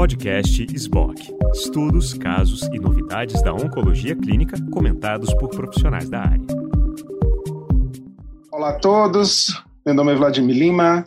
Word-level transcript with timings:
Podcast 0.00 0.66
SBOC. 0.74 1.36
Estudos, 1.52 2.14
casos 2.14 2.62
e 2.72 2.78
novidades 2.78 3.42
da 3.42 3.52
oncologia 3.52 4.16
clínica 4.16 4.56
comentados 4.70 5.34
por 5.34 5.50
profissionais 5.50 6.08
da 6.08 6.20
área. 6.20 6.46
Olá 8.50 8.70
a 8.70 8.78
todos, 8.78 9.62
meu 9.84 9.94
nome 9.94 10.12
é 10.12 10.14
Vladimir 10.14 10.56
Lima, 10.56 11.06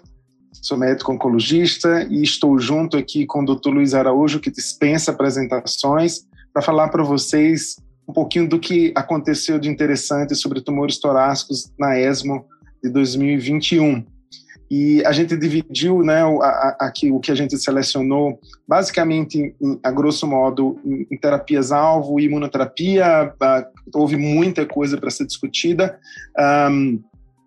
sou 0.52 0.78
médico 0.78 1.12
oncologista 1.12 2.04
e 2.04 2.22
estou 2.22 2.60
junto 2.60 2.96
aqui 2.96 3.26
com 3.26 3.42
o 3.42 3.56
Dr. 3.56 3.70
Luiz 3.70 3.96
Araújo, 3.96 4.40
que 4.40 4.52
dispensa 4.52 5.10
apresentações, 5.10 6.28
para 6.54 6.62
falar 6.62 6.90
para 6.90 7.04
vocês 7.04 7.78
um 8.08 8.14
pouquinho 8.14 8.48
do 8.48 8.60
que 8.60 8.94
aconteceu 8.96 9.58
de 9.58 9.70
interessante 9.70 10.36
sobre 10.36 10.62
tumores 10.62 11.00
torácicos 11.00 11.72
na 11.80 11.98
ESMO 11.98 12.46
de 12.84 12.92
2021. 12.92 14.13
E 14.70 15.06
a 15.06 15.12
gente 15.12 15.38
dividiu 15.38 16.02
né, 16.02 16.22
aqui 16.80 17.12
o 17.12 17.20
que 17.20 17.32
a 17.32 17.36
gente 17.36 17.58
selecionou, 17.58 18.40
basicamente, 18.68 19.56
em, 19.62 19.80
a 19.84 19.92
grosso 19.92 20.26
modo, 20.26 20.80
em, 20.86 21.18
terapias-alvo 21.18 22.20
imunoterapia. 22.20 23.34
houve 23.94 24.16
muita 24.16 24.66
coisa 24.66 24.98
para 24.98 25.10
ser 25.10 25.26
discutida. 25.26 26.00
Um, 26.70 27.02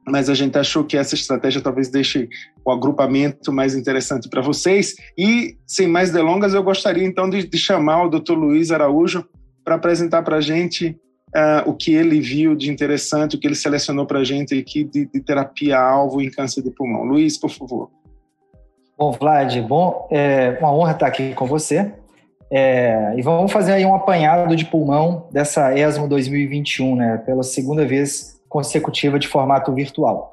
mas 0.09 0.31
a 0.31 0.35
gente 0.35 0.57
achou 0.57 0.85
que 0.85 0.97
essa 0.97 1.17
estratégia 1.17 1.61
talvez 1.61 1.89
deixe 1.89 2.29
o 2.65 2.71
agrupamento 2.71 3.53
mais 3.53 3.75
interessante 3.75 4.29
para 4.29 4.41
vocês. 4.41 4.95
E, 5.19 5.57
sem 5.67 5.89
mais 5.89 6.13
delongas, 6.13 6.55
eu 6.55 6.63
gostaria 6.63 7.05
então 7.05 7.29
de, 7.29 7.47
de 7.47 7.59
chamar 7.59 8.05
o 8.05 8.09
Dr. 8.09 8.35
Luiz 8.35 8.71
Araújo 8.71 9.27
para 9.65 9.75
apresentar 9.75 10.23
para 10.23 10.37
a 10.37 10.41
gente 10.41 10.97
uh, 11.35 11.69
o 11.69 11.75
que 11.75 11.95
ele 11.95 12.21
viu 12.21 12.55
de 12.55 12.71
interessante, 12.71 13.37
o 13.37 13.41
que 13.41 13.47
ele 13.47 13.55
selecionou 13.55 14.07
para 14.07 14.21
a 14.21 14.25
gente 14.25 14.59
aqui 14.59 14.85
de, 14.85 15.07
de 15.07 15.21
terapia-alvo 15.21 16.21
em 16.21 16.31
câncer 16.31 16.63
de 16.63 16.71
pulmão. 16.71 17.05
Luiz, 17.05 17.39
por 17.39 17.51
favor. 17.51 17.91
Bom, 18.99 19.13
Vlad, 19.13 19.55
bom, 19.61 20.09
é 20.11 20.57
uma 20.59 20.75
honra 20.75 20.93
estar 20.93 21.07
aqui 21.07 21.35
com 21.35 21.47
você. 21.47 21.93
É, 22.51 23.15
e 23.17 23.23
vamos 23.23 23.51
fazer 23.53 23.73
aí 23.73 23.85
um 23.85 23.95
apanhado 23.95 24.55
de 24.55 24.65
pulmão 24.65 25.29
dessa 25.33 25.77
ESMO 25.77 26.09
2021, 26.09 26.97
né, 26.97 27.23
pela 27.27 27.43
segunda 27.43 27.85
vez 27.85 28.41
consecutiva 28.49 29.19
de 29.19 29.27
formato 29.27 29.73
virtual. 29.75 30.33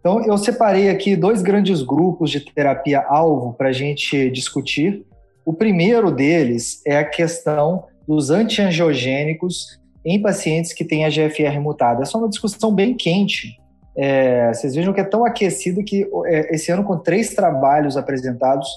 Então, 0.00 0.24
eu 0.26 0.36
separei 0.36 0.90
aqui 0.90 1.14
dois 1.14 1.40
grandes 1.42 1.80
grupos 1.80 2.30
de 2.30 2.40
terapia-alvo 2.40 3.54
para 3.54 3.68
a 3.68 3.72
gente 3.72 4.28
discutir. 4.30 5.06
O 5.44 5.52
primeiro 5.52 6.10
deles 6.10 6.82
é 6.84 6.98
a 6.98 7.04
questão 7.04 7.84
dos 8.06 8.28
antiangiogênicos 8.28 9.80
em 10.04 10.20
pacientes 10.20 10.72
que 10.72 10.84
têm 10.84 11.04
a 11.04 11.08
GFR 11.08 11.60
mutada. 11.60 12.02
É 12.02 12.16
uma 12.16 12.28
discussão 12.28 12.74
bem 12.74 12.94
quente. 12.94 13.58
É, 13.96 14.52
vocês 14.52 14.74
vejam 14.74 14.92
que 14.92 15.00
é 15.00 15.04
tão 15.04 15.24
aquecida 15.24 15.82
que 15.82 16.08
é, 16.26 16.54
esse 16.54 16.72
ano, 16.72 16.84
com 16.84 16.98
três 16.98 17.34
trabalhos 17.34 17.96
apresentados, 17.96 18.68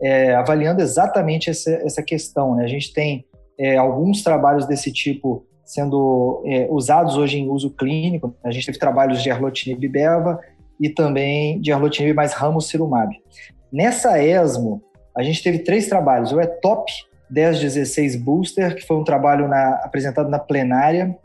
é, 0.00 0.34
avaliando 0.34 0.80
exatamente 0.80 1.50
essa, 1.50 1.70
essa 1.84 2.02
questão. 2.02 2.56
Né? 2.56 2.64
A 2.64 2.68
gente 2.68 2.92
tem 2.92 3.24
é, 3.58 3.76
alguns 3.76 4.22
trabalhos 4.22 4.66
desse 4.66 4.92
tipo 4.92 5.46
sendo 5.64 6.42
é, 6.44 6.66
usados 6.70 7.16
hoje 7.16 7.38
em 7.38 7.48
uso 7.48 7.70
clínico. 7.70 8.34
A 8.44 8.50
gente 8.50 8.66
teve 8.66 8.78
trabalhos 8.78 9.22
de 9.22 9.30
arlotinib 9.30 9.86
beva 9.88 10.40
e 10.80 10.88
também 10.88 11.60
de 11.60 11.72
arlotinib 11.72 12.14
mais 12.14 12.32
ramucirumab. 12.32 13.14
Nessa 13.72 14.22
ESMO, 14.22 14.82
a 15.16 15.22
gente 15.22 15.42
teve 15.42 15.60
três 15.60 15.86
trabalhos. 15.88 16.32
O 16.32 16.40
ETOP 16.40 16.90
1016 17.32 18.16
Booster, 18.16 18.76
que 18.76 18.86
foi 18.86 18.96
um 18.96 19.04
trabalho 19.04 19.48
na, 19.48 19.80
apresentado 19.82 20.28
na 20.28 20.38
plenária, 20.38 21.16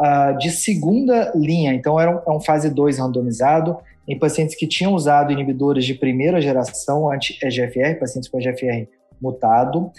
uh, 0.00 0.36
de 0.38 0.50
segunda 0.50 1.30
linha. 1.34 1.74
Então, 1.74 2.00
era 2.00 2.10
um, 2.10 2.32
é 2.32 2.36
um 2.36 2.40
fase 2.40 2.70
2 2.70 2.98
randomizado 2.98 3.76
em 4.08 4.18
pacientes 4.18 4.56
que 4.56 4.66
tinham 4.66 4.94
usado 4.94 5.32
inibidores 5.32 5.84
de 5.84 5.94
primeira 5.94 6.40
geração 6.40 7.10
anti-EGFR, 7.12 8.00
pacientes 8.00 8.28
com 8.28 8.40
EGFR 8.40 8.88
mutado, 9.20 9.92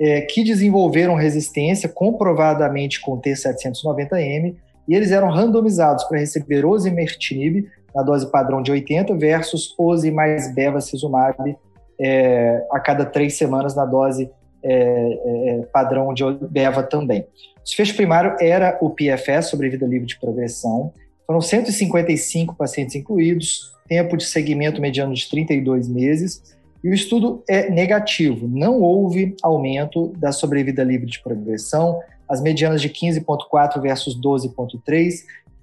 é, 0.00 0.22
que 0.22 0.42
desenvolveram 0.42 1.14
resistência 1.14 1.88
comprovadamente 1.88 3.00
com 3.00 3.20
T790M 3.20 4.56
e 4.88 4.94
eles 4.94 5.12
eram 5.12 5.28
randomizados 5.28 6.04
para 6.04 6.18
receber 6.18 6.64
osimertinib 6.64 7.68
na 7.94 8.02
dose 8.02 8.30
padrão 8.30 8.62
de 8.62 8.72
80 8.72 9.14
versus 9.16 9.74
osi 9.78 10.10
mais 10.10 10.54
bevacizumab 10.54 11.54
é, 12.00 12.66
a 12.72 12.80
cada 12.80 13.04
três 13.04 13.36
semanas 13.36 13.76
na 13.76 13.84
dose 13.84 14.30
é, 14.62 14.72
é, 14.72 15.66
padrão 15.72 16.12
de 16.12 16.22
beva 16.50 16.82
também. 16.82 17.20
O 17.58 17.64
desfecho 17.64 17.94
primário 17.94 18.36
era 18.40 18.78
o 18.80 18.90
PFS, 18.90 19.48
sobrevida 19.48 19.86
livre 19.86 20.06
de 20.06 20.18
progressão. 20.18 20.92
Foram 21.26 21.40
155 21.40 22.54
pacientes 22.56 22.94
incluídos, 22.94 23.72
tempo 23.88 24.16
de 24.16 24.24
segmento 24.24 24.80
mediano 24.80 25.14
de 25.14 25.28
32 25.28 25.88
meses 25.88 26.42
e 26.82 26.88
o 26.88 26.94
estudo 26.94 27.44
é 27.48 27.70
negativo, 27.70 28.48
não 28.48 28.80
houve 28.80 29.36
aumento 29.42 30.08
da 30.16 30.32
sobrevida 30.32 30.82
livre 30.82 31.06
de 31.06 31.22
progressão, 31.22 32.00
as 32.28 32.40
medianas 32.40 32.80
de 32.80 32.88
15,4 32.88 33.80
versus 33.80 34.18
12,3, 34.18 35.12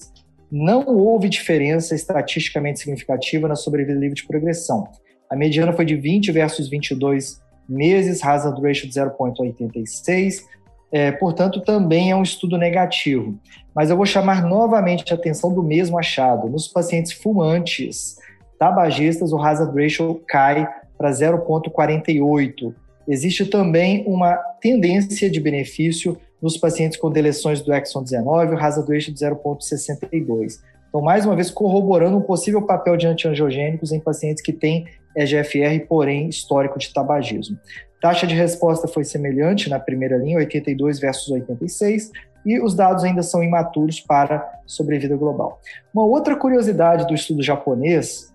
Não 0.50 0.86
houve 0.86 1.28
diferença 1.28 1.94
estatisticamente 1.94 2.80
significativa 2.80 3.46
na 3.46 3.56
sobrevida 3.56 3.98
livre 3.98 4.14
de 4.14 4.26
progressão. 4.26 4.88
A 5.28 5.36
mediana 5.36 5.74
foi 5.74 5.84
de 5.84 5.96
20 5.96 6.32
versus 6.32 6.70
22 6.70 7.42
meses, 7.68 8.24
hazard 8.24 8.58
ratio 8.62 8.88
de 8.88 8.94
0,86, 8.94 10.44
é, 10.90 11.12
portanto, 11.12 11.60
também 11.60 12.10
é 12.10 12.16
um 12.16 12.22
estudo 12.22 12.56
negativo. 12.56 13.38
Mas 13.74 13.90
eu 13.90 13.96
vou 13.98 14.06
chamar 14.06 14.42
novamente 14.42 15.12
a 15.12 15.16
atenção 15.16 15.52
do 15.52 15.62
mesmo 15.62 15.98
achado. 15.98 16.48
Nos 16.48 16.68
pacientes 16.68 17.12
fumantes, 17.12 18.16
tabagistas, 18.58 19.32
o 19.32 19.38
hazard 19.38 19.78
ratio 19.78 20.22
cai 20.26 20.66
para 20.96 21.10
0,48. 21.10 22.74
Existe 23.08 23.46
também 23.46 24.04
uma 24.06 24.34
tendência 24.60 25.30
de 25.30 25.40
benefício 25.40 26.18
nos 26.40 26.56
pacientes 26.56 26.98
com 26.98 27.10
deleções 27.10 27.62
do 27.62 27.72
exon 27.72 28.02
19, 28.02 28.54
o 28.54 28.58
hazard 28.58 28.92
ratio 28.92 29.12
de 29.12 29.20
0,62. 29.20 30.60
Então, 30.88 31.00
mais 31.00 31.26
uma 31.26 31.34
vez, 31.34 31.50
corroborando 31.50 32.16
um 32.16 32.22
possível 32.22 32.62
papel 32.62 32.96
de 32.96 33.06
antiangiogênicos 33.06 33.92
em 33.92 34.00
pacientes 34.00 34.42
que 34.42 34.52
têm 34.52 34.86
EGFR, 35.16 35.86
porém 35.88 36.28
histórico 36.28 36.78
de 36.78 36.92
tabagismo. 36.92 37.58
Taxa 38.00 38.26
de 38.26 38.34
resposta 38.34 38.86
foi 38.86 39.04
semelhante 39.04 39.70
na 39.70 39.78
primeira 39.80 40.16
linha, 40.16 40.38
82 40.38 40.98
versus 40.98 41.28
86, 41.30 42.10
e 42.44 42.60
os 42.60 42.74
dados 42.74 43.02
ainda 43.02 43.22
são 43.22 43.42
imaturos 43.42 43.98
para 44.00 44.46
sobrevida 44.66 45.16
global. 45.16 45.60
Uma 45.92 46.04
outra 46.04 46.36
curiosidade 46.36 47.06
do 47.06 47.14
estudo 47.14 47.42
japonês 47.42 48.32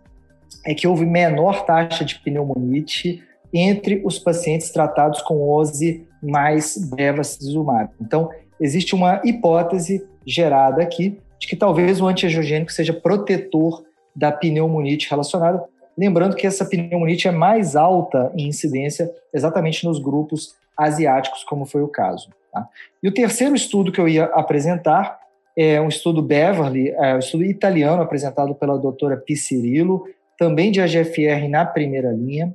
é 0.66 0.74
que 0.74 0.88
houve 0.88 1.06
menor 1.06 1.66
taxa 1.66 2.06
de 2.06 2.20
pneumonite 2.20 3.24
entre 3.54 4.02
os 4.06 4.18
pacientes 4.20 4.70
tratados 4.70 5.22
com 5.22 5.50
OSI 5.50 6.08
mais 6.22 6.78
bevacizumab. 6.78 7.90
Então, 8.00 8.30
existe 8.60 8.96
uma 8.96 9.22
hipótese 9.26 10.08
gerada 10.26 10.82
aqui 10.82 11.20
de 11.40 11.48
que 11.48 11.56
talvez 11.56 12.00
o 12.00 12.08
antiangiogênico 12.08 12.72
seja 12.72 12.94
protetor 12.94 13.84
da 14.16 14.32
pneumonite 14.32 15.10
relacionada, 15.10 15.64
Lembrando 15.98 16.36
que 16.36 16.48
essa 16.48 16.66
pneumonite 16.66 17.28
é 17.28 17.32
mais 17.32 17.76
alta 17.76 18.32
em 18.36 18.48
incidência 18.48 19.12
exatamente 19.34 19.86
nos 19.86 20.00
grupos 20.00 20.56
asiáticos, 20.78 21.44
como 21.44 21.66
foi 21.66 21.82
o 21.82 21.88
caso. 21.88 22.30
Tá? 22.52 22.68
E 23.04 23.08
o 23.08 23.14
terceiro 23.14 23.56
estudo 23.56 23.92
que 23.92 24.00
eu 24.00 24.08
ia 24.08 24.26
apresentar 24.26 25.20
é 25.56 25.82
um 25.82 25.90
estudo 25.90 26.22
Beverly, 26.22 26.90
é 26.90 27.16
um 27.16 27.20
estudo 27.20 27.44
italiano 27.44 28.02
apresentado 28.02 28.56
pela 28.56 28.78
doutora 28.78 29.18
Piscirillo, 29.18 30.06
também 30.42 30.72
de 30.72 30.82
AGFR 30.82 31.48
na 31.48 31.64
primeira 31.64 32.12
linha, 32.12 32.52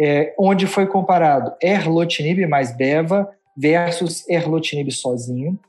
é, 0.00 0.34
onde 0.38 0.66
foi 0.66 0.86
comparado 0.86 1.52
erlotinib 1.62 2.46
mais 2.46 2.74
Beva 2.74 3.30
versus 3.54 4.26
erlotinib 4.26 4.90
sozinho. 4.90 5.60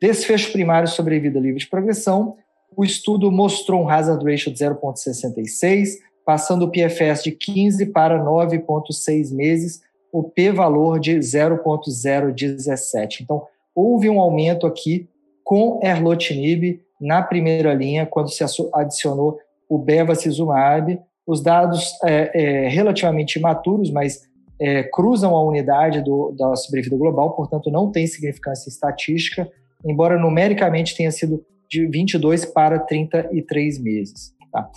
Desfecho 0.00 0.52
primário 0.52 0.86
sobre 0.86 1.18
vida 1.18 1.40
livre 1.40 1.58
de 1.58 1.66
progressão, 1.66 2.36
o 2.76 2.84
estudo 2.84 3.32
mostrou 3.32 3.82
um 3.82 3.88
hazard 3.88 4.24
ratio 4.24 4.52
de 4.52 4.64
0,66, 4.64 5.98
passando 6.24 6.66
o 6.66 6.70
PFS 6.70 7.24
de 7.24 7.32
15 7.32 7.86
para 7.86 8.22
9,6 8.22 9.34
meses, 9.34 9.82
o 10.12 10.22
p-valor 10.22 11.00
de 11.00 11.20
0,017. 11.20 13.24
Então, 13.24 13.44
houve 13.74 14.08
um 14.08 14.20
aumento 14.20 14.64
aqui 14.64 15.08
com 15.42 15.80
erlotinib 15.82 16.80
na 17.00 17.20
primeira 17.20 17.74
linha, 17.74 18.06
quando 18.06 18.30
se 18.30 18.44
adicionou 18.72 19.40
o 19.68 19.78
bevacizumab. 19.78 20.98
Os 21.26 21.42
dados 21.42 21.92
é, 22.04 22.30
é, 22.34 22.68
relativamente 22.68 23.38
imaturos, 23.38 23.90
mas 23.90 24.20
é, 24.60 24.82
cruzam 24.84 25.34
a 25.34 25.42
unidade 25.42 26.02
do, 26.02 26.34
da 26.38 26.54
sobrevida 26.54 26.96
global, 26.96 27.34
portanto, 27.34 27.70
não 27.70 27.90
tem 27.90 28.06
significância 28.06 28.68
estatística, 28.68 29.48
embora 29.84 30.18
numericamente 30.18 30.96
tenha 30.96 31.10
sido 31.10 31.44
de 31.68 31.86
22 31.86 32.44
para 32.44 32.78
33 32.78 33.82
meses. 33.82 34.32
Tá? 34.52 34.70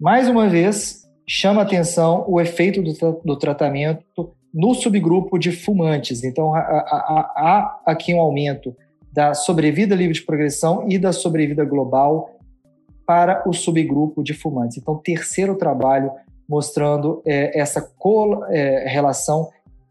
Mais 0.00 0.28
uma 0.28 0.48
vez, 0.48 1.04
chama 1.26 1.62
atenção 1.62 2.24
o 2.28 2.40
efeito 2.40 2.82
do, 2.82 2.92
do 3.24 3.38
tratamento 3.38 4.04
no 4.52 4.74
subgrupo 4.74 5.38
de 5.38 5.50
fumantes. 5.50 6.22
Então, 6.22 6.54
há, 6.54 7.80
aqui 7.86 8.14
um 8.14 8.20
aumento 8.20 8.74
da 9.12 9.34
sobrevida 9.34 9.94
livre 9.94 10.14
de 10.14 10.22
progressão 10.22 10.86
e 10.88 10.98
da 10.98 11.12
sobrevida 11.12 11.64
global 11.64 12.30
para 13.06 13.42
o 13.48 13.52
subgrupo 13.52 14.22
de 14.22 14.34
fumantes. 14.34 14.78
Então, 14.78 14.96
terceiro 14.96 15.56
trabalho 15.56 16.10
mostrando 16.48 17.22
é, 17.24 17.58
essa 17.58 17.80
é, 18.50 18.98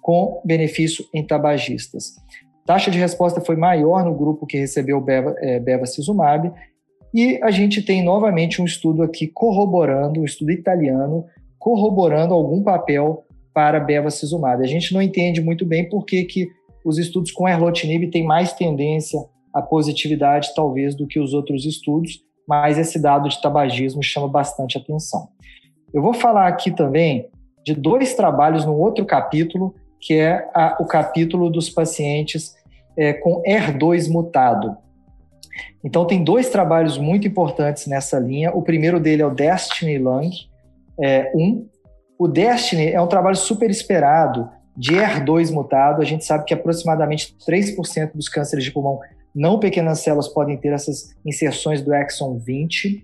com 0.01 0.41
benefício 0.45 1.05
em 1.13 1.25
tabagistas. 1.25 2.15
Taxa 2.65 2.91
de 2.91 2.97
resposta 2.97 3.41
foi 3.41 3.55
maior 3.55 4.05
no 4.05 4.15
grupo 4.15 4.45
que 4.45 4.57
recebeu 4.57 5.01
beva, 5.01 5.35
é, 5.39 5.59
bevacizumab 5.59 6.51
e 7.13 7.39
a 7.43 7.51
gente 7.51 7.81
tem 7.81 8.03
novamente 8.03 8.61
um 8.61 8.65
estudo 8.65 9.03
aqui 9.03 9.27
corroborando, 9.27 10.21
um 10.21 10.25
estudo 10.25 10.51
italiano, 10.51 11.25
corroborando 11.59 12.33
algum 12.33 12.63
papel 12.63 13.23
para 13.53 13.79
bevacizumab. 13.79 14.63
A 14.63 14.67
gente 14.67 14.93
não 14.93 15.01
entende 15.01 15.39
muito 15.41 15.65
bem 15.65 15.87
por 15.87 16.05
que, 16.05 16.23
que 16.23 16.47
os 16.83 16.97
estudos 16.97 17.31
com 17.31 17.47
erlotinib 17.47 18.09
têm 18.09 18.25
mais 18.25 18.53
tendência 18.53 19.19
à 19.53 19.61
positividade, 19.61 20.53
talvez, 20.55 20.95
do 20.95 21.05
que 21.05 21.19
os 21.19 21.33
outros 21.33 21.65
estudos, 21.65 22.21
mas 22.47 22.77
esse 22.77 22.99
dado 23.01 23.29
de 23.29 23.41
tabagismo 23.41 24.03
chama 24.03 24.27
bastante 24.27 24.77
atenção. 24.77 25.29
Eu 25.93 26.01
vou 26.01 26.13
falar 26.13 26.47
aqui 26.47 26.71
também 26.71 27.29
de 27.63 27.73
dois 27.73 28.13
trabalhos 28.13 28.65
no 28.65 28.75
outro 28.75 29.05
capítulo, 29.05 29.75
que 29.99 30.15
é 30.15 30.49
a, 30.53 30.77
o 30.79 30.85
capítulo 30.85 31.49
dos 31.49 31.69
pacientes 31.69 32.55
é, 32.97 33.13
com 33.13 33.41
ER2 33.43 34.09
mutado. 34.09 34.75
Então, 35.83 36.05
tem 36.05 36.23
dois 36.23 36.49
trabalhos 36.49 36.97
muito 36.97 37.27
importantes 37.27 37.87
nessa 37.87 38.19
linha. 38.19 38.51
O 38.51 38.61
primeiro 38.61 38.99
dele 38.99 39.21
é 39.21 39.25
o 39.25 39.33
Destiny 39.33 39.97
Lung 39.97 40.31
é, 40.99 41.31
1, 41.35 41.67
o 42.17 42.27
Destiny 42.27 42.91
é 42.91 43.01
um 43.01 43.07
trabalho 43.07 43.35
super 43.35 43.69
esperado 43.69 44.49
de 44.77 44.95
ER2 44.95 45.51
mutado. 45.51 46.01
A 46.01 46.05
gente 46.05 46.23
sabe 46.23 46.45
que 46.45 46.53
aproximadamente 46.53 47.35
3% 47.47 48.11
dos 48.13 48.29
cânceres 48.29 48.63
de 48.63 48.71
pulmão 48.71 48.99
não 49.35 49.59
pequenas 49.59 49.99
células 49.99 50.27
podem 50.27 50.57
ter 50.57 50.73
essas 50.73 51.15
inserções 51.25 51.81
do 51.81 51.93
exon 51.93 52.37
20. 52.37 53.03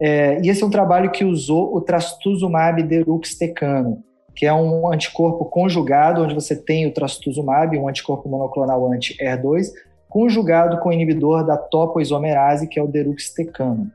É, 0.00 0.40
e 0.42 0.48
esse 0.48 0.62
é 0.62 0.66
um 0.66 0.70
trabalho 0.70 1.10
que 1.10 1.24
usou 1.24 1.74
o 1.74 1.80
trastuzumab 1.80 2.82
deruxtecano, 2.82 4.02
que 4.34 4.46
é 4.46 4.52
um 4.52 4.90
anticorpo 4.90 5.44
conjugado, 5.46 6.22
onde 6.22 6.34
você 6.34 6.56
tem 6.56 6.86
o 6.86 6.92
trastuzumab, 6.92 7.76
um 7.78 7.88
anticorpo 7.88 8.28
monoclonal 8.28 8.90
anti-ER2, 8.90 9.68
conjugado 10.08 10.78
com 10.80 10.88
o 10.88 10.92
inibidor 10.92 11.44
da 11.44 11.56
topoisomerase, 11.56 12.66
que 12.66 12.78
é 12.78 12.82
o 12.82 12.88
deruxtecano. 12.88 13.90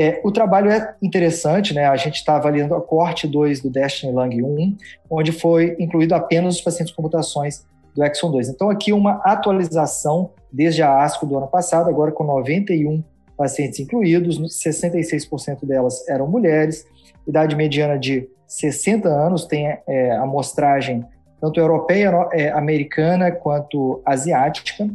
É, 0.00 0.20
o 0.22 0.30
trabalho 0.30 0.70
é 0.70 0.94
interessante, 1.02 1.74
né? 1.74 1.86
A 1.86 1.96
gente 1.96 2.16
está 2.16 2.36
avaliando 2.36 2.74
a 2.74 2.80
corte 2.80 3.26
2 3.26 3.60
do 3.60 3.68
Destiny 3.68 4.12
Lung 4.12 4.42
1, 4.42 4.76
onde 5.10 5.32
foi 5.32 5.76
incluído 5.80 6.14
apenas 6.14 6.56
os 6.56 6.60
pacientes 6.60 6.94
com 6.94 7.02
mutações 7.02 7.66
do 7.96 8.04
exon 8.04 8.30
2. 8.30 8.48
Então, 8.48 8.70
aqui 8.70 8.92
uma 8.92 9.20
atualização 9.24 10.30
desde 10.52 10.82
a 10.82 11.02
ASCO 11.02 11.26
do 11.26 11.36
ano 11.36 11.46
passado, 11.46 11.88
agora 11.88 12.12
com 12.12 12.24
91 12.24 13.02
pacientes 13.36 13.78
incluídos, 13.80 14.38
66% 14.38 15.64
delas 15.64 16.06
eram 16.08 16.26
mulheres, 16.26 16.84
idade 17.26 17.54
mediana 17.54 17.98
de 17.98 18.28
60 18.46 19.08
anos, 19.08 19.44
tem 19.44 19.66
é, 19.86 20.12
amostragem 20.16 21.04
tanto 21.40 21.60
europeia, 21.60 22.10
é, 22.32 22.50
americana 22.50 23.30
quanto 23.30 24.02
asiática. 24.04 24.88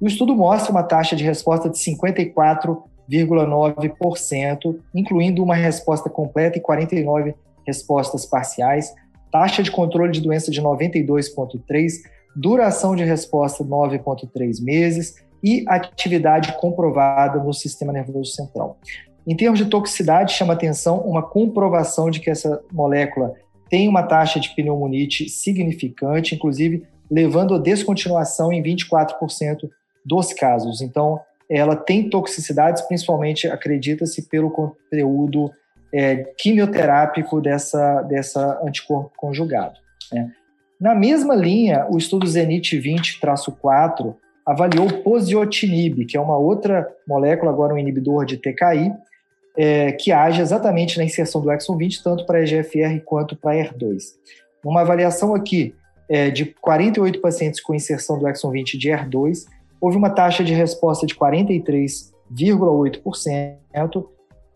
o 0.00 0.06
estudo 0.06 0.34
mostra 0.34 0.70
uma 0.70 0.82
taxa 0.82 1.16
de 1.16 1.24
resposta 1.24 1.70
de 1.70 1.78
54 1.78 2.82
0,9%, 3.10 4.78
incluindo 4.94 5.42
uma 5.42 5.54
resposta 5.54 6.10
completa 6.10 6.58
e 6.58 6.60
49 6.60 7.34
respostas 7.66 8.26
parciais, 8.26 8.94
taxa 9.30 9.62
de 9.62 9.70
controle 9.70 10.12
de 10.12 10.20
doença 10.20 10.50
de 10.50 10.60
92,3%, 10.60 12.02
duração 12.36 12.94
de 12.94 13.02
resposta 13.02 13.64
9,3 13.64 14.62
meses 14.62 15.14
e 15.42 15.64
atividade 15.66 16.56
comprovada 16.58 17.42
no 17.42 17.52
sistema 17.52 17.92
nervoso 17.92 18.32
central. 18.32 18.78
Em 19.26 19.36
termos 19.36 19.58
de 19.58 19.66
toxicidade, 19.66 20.34
chama 20.34 20.52
atenção 20.52 21.00
uma 21.00 21.22
comprovação 21.22 22.10
de 22.10 22.20
que 22.20 22.30
essa 22.30 22.62
molécula 22.72 23.34
tem 23.68 23.88
uma 23.88 24.02
taxa 24.02 24.38
de 24.38 24.54
pneumonite 24.54 25.28
significante, 25.28 26.34
inclusive 26.34 26.86
levando 27.10 27.54
a 27.54 27.58
descontinuação 27.58 28.52
em 28.52 28.62
24% 28.62 29.68
dos 30.04 30.32
casos. 30.32 30.80
Então, 30.80 31.20
ela 31.50 31.74
tem 31.74 32.08
toxicidades, 32.08 32.82
principalmente, 32.82 33.48
acredita-se, 33.48 34.28
pelo 34.28 34.50
conteúdo 34.50 35.50
é, 35.92 36.16
quimioterápico 36.38 37.40
dessa, 37.40 38.02
dessa 38.02 38.60
anticorpo 38.64 39.12
conjugado. 39.16 39.78
Né? 40.12 40.30
Na 40.80 40.94
mesma 40.94 41.34
linha, 41.34 41.86
o 41.90 41.96
estudo 41.96 42.26
Zenit 42.26 42.78
20-4 42.78 44.14
avaliou 44.44 45.02
posiotinib, 45.02 46.04
que 46.04 46.16
é 46.16 46.20
uma 46.20 46.36
outra 46.36 46.86
molécula, 47.08 47.50
agora 47.50 47.74
um 47.74 47.78
inibidor 47.78 48.24
de 48.24 48.36
TKI, 48.36 48.92
é, 49.56 49.92
que 49.92 50.12
age 50.12 50.42
exatamente 50.42 50.98
na 50.98 51.04
inserção 51.04 51.40
do 51.40 51.50
exon 51.50 51.76
20, 51.76 52.02
tanto 52.02 52.26
para 52.26 52.42
EGFR 52.42 53.00
quanto 53.04 53.34
para 53.34 53.56
ER2. 53.56 54.02
Uma 54.64 54.82
avaliação 54.82 55.34
aqui 55.34 55.74
é, 56.08 56.30
de 56.30 56.44
48 56.44 57.20
pacientes 57.20 57.60
com 57.60 57.74
inserção 57.74 58.16
do 58.18 58.28
exon 58.28 58.50
20 58.50 58.78
de 58.78 58.90
ER2, 58.90 59.46
houve 59.80 59.96
uma 59.96 60.10
taxa 60.10 60.44
de 60.44 60.52
resposta 60.52 61.06
de 61.06 61.14
43,8%, 61.14 64.06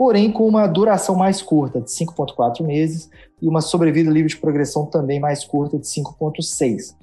porém 0.01 0.33
com 0.33 0.49
uma 0.49 0.67
duração 0.67 1.15
mais 1.15 1.43
curta, 1.43 1.79
de 1.79 1.91
5,4 1.91 2.65
meses, 2.65 3.11
e 3.43 3.47
uma 3.47 3.61
sobrevida 3.61 4.11
livre 4.11 4.31
de 4.31 4.37
progressão 4.39 4.87
também 4.87 5.21
mais 5.21 5.45
curta, 5.45 5.79
de 5.79 5.87
5,6. 5.87 6.95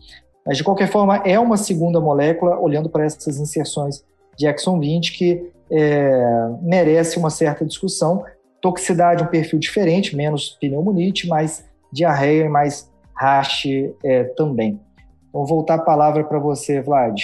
Mas, 0.44 0.58
de 0.58 0.64
qualquer 0.64 0.90
forma, 0.90 1.18
é 1.18 1.40
uma 1.40 1.58
segunda 1.58 2.02
molécula, 2.02 2.60
olhando 2.60 2.90
para 2.90 3.06
essas 3.06 3.38
inserções 3.38 4.04
de 4.36 4.48
exon 4.48 4.80
20, 4.80 5.16
que 5.16 5.48
é, 5.70 6.50
merece 6.60 7.20
uma 7.20 7.30
certa 7.30 7.64
discussão. 7.64 8.24
Toxicidade, 8.60 9.24
um 9.24 9.28
perfil 9.28 9.60
diferente, 9.60 10.16
menos 10.16 10.58
pneumonite, 10.60 11.28
mais 11.28 11.66
diarreia 11.94 12.46
e 12.46 12.50
mais 12.50 12.92
rash 13.16 13.68
é, 14.04 14.24
também. 14.36 14.82
Então, 15.30 15.42
vou 15.42 15.46
voltar 15.46 15.76
a 15.76 15.84
palavra 15.84 16.24
para 16.24 16.40
você, 16.40 16.82
Vlad. 16.82 17.22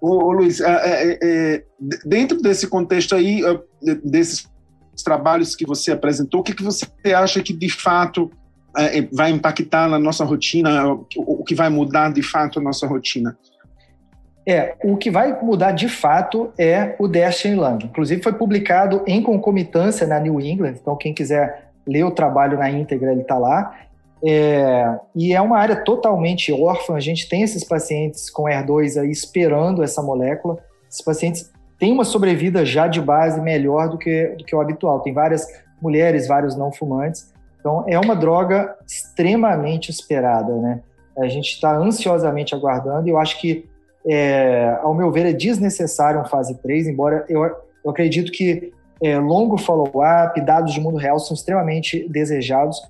Ô, 0.00 0.26
ô 0.26 0.30
Luiz, 0.30 0.60
é, 0.60 1.18
é, 1.20 1.64
dentro 2.06 2.40
desse 2.40 2.68
contexto 2.68 3.16
aí, 3.16 3.42
desses 4.04 4.48
trabalhos 5.02 5.56
que 5.56 5.66
você 5.66 5.92
apresentou, 5.92 6.40
o 6.40 6.42
que, 6.42 6.54
que 6.54 6.62
você 6.62 6.86
acha 7.14 7.42
que 7.42 7.52
de 7.52 7.68
fato 7.68 8.30
é, 8.76 9.02
vai 9.12 9.30
impactar 9.30 9.88
na 9.88 9.98
nossa 9.98 10.24
rotina, 10.24 10.86
o 11.16 11.44
que 11.44 11.54
vai 11.54 11.68
mudar 11.68 12.12
de 12.12 12.22
fato 12.22 12.58
a 12.58 12.62
nossa 12.62 12.86
rotina? 12.86 13.36
É, 14.46 14.74
o 14.82 14.96
que 14.96 15.10
vai 15.10 15.38
mudar 15.42 15.72
de 15.72 15.88
fato 15.88 16.52
é 16.58 16.96
o 16.98 17.06
Destiny 17.06 17.54
Lang. 17.54 17.84
Inclusive 17.84 18.22
foi 18.22 18.32
publicado 18.32 19.02
em 19.06 19.22
concomitância 19.22 20.06
na 20.06 20.18
New 20.18 20.40
England, 20.40 20.76
então 20.80 20.96
quem 20.96 21.12
quiser 21.12 21.70
ler 21.86 22.04
o 22.04 22.10
trabalho 22.10 22.58
na 22.58 22.70
íntegra, 22.70 23.12
ele 23.12 23.22
está 23.22 23.38
lá. 23.38 23.74
É, 24.22 24.98
e 25.14 25.32
é 25.32 25.40
uma 25.40 25.58
área 25.58 25.76
totalmente 25.76 26.52
órfã. 26.52 26.94
A 26.94 27.00
gente 27.00 27.28
tem 27.28 27.42
esses 27.42 27.64
pacientes 27.64 28.30
com 28.30 28.44
ER2 28.44 29.00
aí 29.00 29.10
esperando 29.10 29.82
essa 29.82 30.02
molécula. 30.02 30.58
Esses 30.88 31.02
pacientes 31.02 31.50
têm 31.80 31.92
uma 31.92 32.04
sobrevida 32.04 32.64
já 32.64 32.86
de 32.86 33.00
base 33.00 33.40
melhor 33.40 33.88
do 33.88 33.98
que, 33.98 34.26
do 34.38 34.44
que 34.44 34.54
o 34.54 34.60
habitual. 34.60 35.00
Tem 35.00 35.14
várias 35.14 35.46
mulheres, 35.80 36.28
vários 36.28 36.54
não 36.54 36.70
fumantes. 36.70 37.32
Então, 37.58 37.84
é 37.88 37.98
uma 37.98 38.14
droga 38.14 38.76
extremamente 38.86 39.90
esperada, 39.90 40.54
né? 40.56 40.82
A 41.18 41.26
gente 41.26 41.52
está 41.52 41.74
ansiosamente 41.76 42.54
aguardando 42.54 43.08
e 43.08 43.10
eu 43.10 43.18
acho 43.18 43.40
que 43.40 43.68
é, 44.06 44.78
ao 44.82 44.94
meu 44.94 45.10
ver, 45.10 45.26
é 45.26 45.32
desnecessário 45.32 46.20
um 46.20 46.24
fase 46.24 46.54
3, 46.62 46.88
embora 46.88 47.24
eu, 47.28 47.44
eu 47.84 47.90
acredito 47.90 48.30
que 48.30 48.72
é, 49.02 49.18
longo 49.18 49.58
follow-up, 49.58 50.38
dados 50.42 50.72
de 50.72 50.80
mundo 50.80 50.96
real 50.96 51.18
são 51.18 51.34
extremamente 51.34 52.06
desejados, 52.08 52.80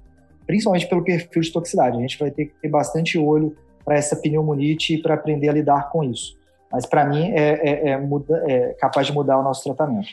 principalmente 0.46 0.88
pelo 0.88 1.02
perfil 1.02 1.42
de 1.42 1.52
toxicidade. 1.52 1.96
A 1.96 2.00
gente 2.00 2.18
vai 2.18 2.30
ter 2.30 2.46
que 2.46 2.54
ter 2.60 2.68
bastante 2.68 3.18
olho 3.18 3.56
para 3.84 3.96
essa 3.96 4.16
pneumonite 4.16 4.94
e 4.94 5.02
para 5.02 5.14
aprender 5.14 5.48
a 5.48 5.52
lidar 5.52 5.90
com 5.90 6.04
isso. 6.04 6.39
Mas, 6.72 6.86
para 6.86 7.04
mim, 7.04 7.30
é, 7.32 7.88
é, 7.88 7.88
é, 7.90 7.98
muda, 7.98 8.42
é 8.46 8.74
capaz 8.80 9.06
de 9.06 9.12
mudar 9.12 9.38
o 9.38 9.42
nosso 9.42 9.64
tratamento. 9.64 10.08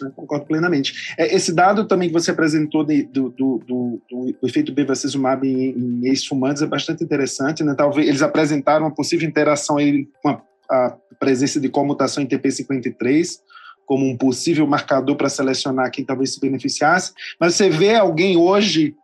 Eu 0.00 0.10
concordo 0.10 0.44
plenamente. 0.46 1.14
É, 1.16 1.34
esse 1.34 1.54
dado 1.54 1.86
também 1.86 2.08
que 2.08 2.12
você 2.12 2.30
apresentou 2.30 2.84
de, 2.84 3.04
do, 3.04 3.30
do, 3.30 3.58
do, 3.66 4.02
do, 4.10 4.46
efeito 4.46 4.72
bevacizumab 4.72 5.46
em, 5.46 5.70
em 5.70 6.06
ex-fumantes 6.08 6.62
é 6.62 6.66
bastante 6.66 7.02
interessante. 7.02 7.64
Né? 7.64 7.74
Talvez 7.74 8.06
eles 8.06 8.22
apresentaram 8.22 8.84
uma 8.86 8.94
possível 8.94 9.26
interação 9.28 9.78
aí 9.78 10.06
com 10.22 10.28
a, 10.28 10.42
a 10.68 10.96
presença 11.18 11.58
de 11.58 11.68
comutação 11.68 12.22
em 12.22 12.26
TP53 12.26 13.40
como 13.86 14.04
um 14.04 14.16
possível 14.16 14.66
marcador 14.66 15.16
para 15.16 15.28
selecionar 15.28 15.90
quem 15.90 16.04
talvez 16.04 16.34
se 16.34 16.40
beneficiasse. 16.40 17.12
Mas 17.40 17.54
você 17.54 17.70
vê 17.70 17.94
alguém 17.94 18.36
hoje 18.36 18.94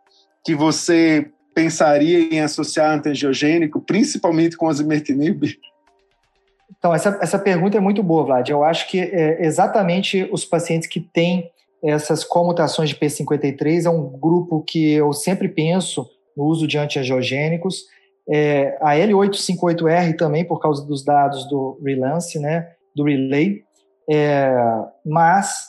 que 0.45 0.53
você 0.53 1.31
pensaria 1.55 2.19
em 2.33 2.41
associar 2.41 2.97
antiangiogênico, 2.97 3.79
principalmente 3.79 4.57
com 4.57 4.67
osimertinib? 4.67 5.57
Então, 6.83 6.93
essa, 6.93 7.17
essa 7.21 7.39
pergunta 7.39 7.77
é 7.77 7.79
muito 7.79 8.03
boa, 8.03 8.25
Vlad. 8.25 8.49
Eu 8.49 8.61
acho 8.61 8.89
que 8.89 8.99
é 8.99 9.45
exatamente 9.45 10.27
os 10.33 10.43
pacientes 10.43 10.85
que 10.85 10.99
têm 10.99 11.49
essas 11.81 12.25
comutações 12.25 12.89
de 12.89 12.95
P53 12.97 13.85
é 13.85 13.89
um 13.89 14.09
grupo 14.19 14.61
que 14.61 14.91
eu 14.91 15.13
sempre 15.13 15.47
penso 15.47 16.05
no 16.35 16.43
uso 16.43 16.67
de 16.67 16.77
antiangiogênicos. 16.77 17.83
É, 18.29 18.77
a 18.81 18.95
L858R 18.95 20.17
também, 20.17 20.43
por 20.43 20.59
causa 20.59 20.85
dos 20.85 21.05
dados 21.05 21.47
do 21.47 21.79
Relance, 21.81 22.37
né, 22.37 22.67
do 22.93 23.05
Relay, 23.05 23.61
é, 24.09 24.53
mas 25.05 25.67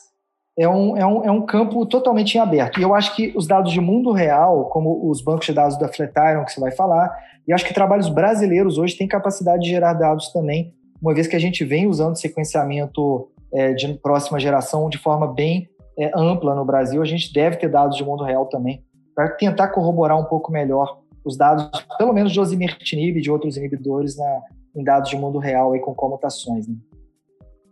é 0.59 0.69
um, 0.69 0.97
é, 0.97 1.07
um, 1.07 1.25
é 1.27 1.31
um 1.31 1.47
campo 1.47 1.87
totalmente 1.87 2.35
em 2.35 2.41
aberto. 2.41 2.81
E 2.81 2.83
eu 2.83 2.93
acho 2.93 3.15
que 3.15 3.33
os 3.37 3.47
dados 3.47 3.71
de 3.71 3.81
mundo 3.81 4.11
real, 4.11 4.69
como 4.69 5.09
os 5.09 5.23
bancos 5.23 5.47
de 5.47 5.53
dados 5.53 5.79
da 5.79 5.87
Flatiron, 5.87 6.45
que 6.45 6.51
você 6.51 6.61
vai 6.61 6.73
falar, 6.73 7.17
e 7.47 7.53
acho 7.53 7.65
que 7.65 7.73
trabalhos 7.73 8.09
brasileiros 8.09 8.79
hoje 8.79 8.97
têm 8.97 9.07
capacidade 9.07 9.63
de 9.63 9.71
gerar 9.71 9.93
dados 9.93 10.33
também 10.33 10.75
uma 11.05 11.13
vez 11.13 11.27
que 11.27 11.37
a 11.37 11.39
gente 11.39 11.63
vem 11.65 11.87
usando 11.87 12.17
sequenciamento 12.17 13.29
é, 13.53 13.75
de 13.75 13.93
próxima 13.95 14.41
geração 14.41 14.89
de 14.89 14.97
forma 14.97 15.31
bem 15.31 15.69
é, 15.99 16.11
ampla 16.17 16.55
no 16.55 16.65
Brasil, 16.65 17.03
a 17.03 17.05
gente 17.05 17.31
deve 17.31 17.57
ter 17.57 17.69
dados 17.69 17.99
de 17.99 18.03
mundo 18.03 18.25
real 18.25 18.47
também, 18.47 18.83
para 19.15 19.29
tentar 19.29 19.69
corroborar 19.69 20.19
um 20.19 20.25
pouco 20.25 20.51
melhor 20.51 21.03
os 21.23 21.37
dados, 21.37 21.71
pelo 21.99 22.15
menos 22.15 22.33
de 22.33 22.41
osimertinib 22.41 23.19
e 23.19 23.21
de 23.21 23.31
outros 23.31 23.59
inibidores 23.59 24.17
na, 24.17 24.43
em 24.75 24.83
dados 24.83 25.11
de 25.11 25.17
mundo 25.17 25.39
real 25.39 25.77
e 25.77 25.81
com 25.81 25.95
comutações. 25.95 26.67
Né? 26.67 26.75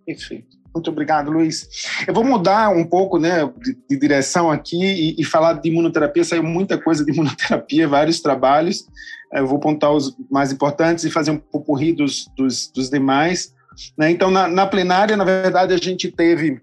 Perfeito. 0.05 0.63
Muito 0.75 0.91
obrigado, 0.91 1.31
Luiz. 1.31 1.69
Eu 2.07 2.15
vou 2.15 2.25
mudar 2.25 2.71
um 2.71 2.85
pouco 2.85 3.19
né, 3.19 3.45
de, 3.59 3.77
de 3.89 3.99
direção 3.99 4.51
aqui 4.51 4.83
e, 4.83 5.21
e, 5.21 5.25
falar 5.25 5.55
de 5.55 5.69
imunoterapia. 5.69 6.25
Saiu 6.25 6.43
muita 6.43 6.79
coisa 6.79 7.05
de 7.05 7.13
imunoterapia, 7.13 7.89
vários 7.89 8.21
trabalhos. 8.21 8.87
Eu 9.35 9.47
vou 9.47 9.59
apontar 9.59 9.93
os 9.93 10.17
mais 10.31 10.53
importantes 10.53 11.05
e 11.05 11.11
fazer 11.11 11.31
um 11.31 11.39
pouco 11.39 11.77
dos, 11.95 12.31
dos, 12.37 12.69
dos 12.69 12.91
demais. 12.91 13.55
Né? 13.97 14.11
Então, 14.11 14.31
na, 14.31 14.49
na, 14.49 14.67
plenária, 14.67 15.17
na 15.17 15.25
verdade, 15.25 15.73
a 15.73 15.79
gente 15.79 16.11
teve 16.11 16.61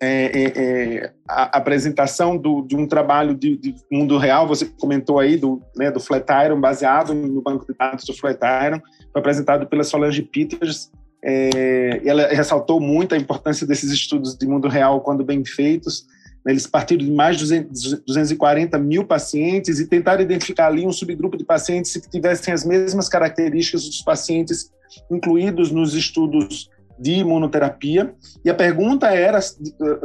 é, 0.00 0.24
é, 0.24 0.52
é, 0.56 1.12
a 1.28 1.58
apresentação 1.58 2.36
do, 2.36 2.62
de 2.62 2.74
um 2.74 2.86
trabalho 2.86 3.34
de, 3.34 3.56
de, 3.56 3.74
mundo 3.90 4.18
real. 4.18 4.48
Você 4.48 4.66
comentou 4.66 5.20
aí 5.20 5.36
do, 5.36 5.62
né, 5.76 5.90
do 5.90 6.00
Flatiron, 6.00 6.60
baseado 6.60 7.14
no 7.14 7.40
banco 7.40 7.64
de 7.66 7.78
dados 7.78 8.04
do 8.04 8.14
Flatiron. 8.14 8.80
Foi 9.12 9.20
apresentado 9.20 9.66
pela 9.66 9.84
Solange 9.84 10.22
Peters 10.22 10.90
é, 11.24 12.00
ela 12.04 12.26
ressaltou 12.28 12.80
muito 12.80 13.14
a 13.14 13.18
importância 13.18 13.64
desses 13.66 13.92
estudos 13.92 14.36
de 14.36 14.46
mundo 14.46 14.66
real 14.66 15.00
quando 15.00 15.24
bem 15.24 15.44
feitos. 15.44 16.04
Eles 16.46 16.66
partiram 16.66 17.04
de 17.04 17.10
mais 17.10 17.36
de 17.36 17.64
240 18.06 18.76
mil 18.78 19.04
pacientes 19.04 19.78
e 19.78 19.86
tentaram 19.86 20.22
identificar 20.22 20.66
ali 20.66 20.86
um 20.86 20.92
subgrupo 20.92 21.36
de 21.36 21.44
pacientes 21.44 21.96
que 21.96 22.10
tivessem 22.10 22.52
as 22.52 22.64
mesmas 22.64 23.08
características 23.08 23.84
dos 23.84 24.02
pacientes 24.02 24.70
incluídos 25.10 25.70
nos 25.70 25.94
estudos 25.94 26.68
de 26.98 27.14
imunoterapia. 27.14 28.14
E 28.44 28.50
a 28.50 28.54
pergunta 28.54 29.08
era 29.08 29.40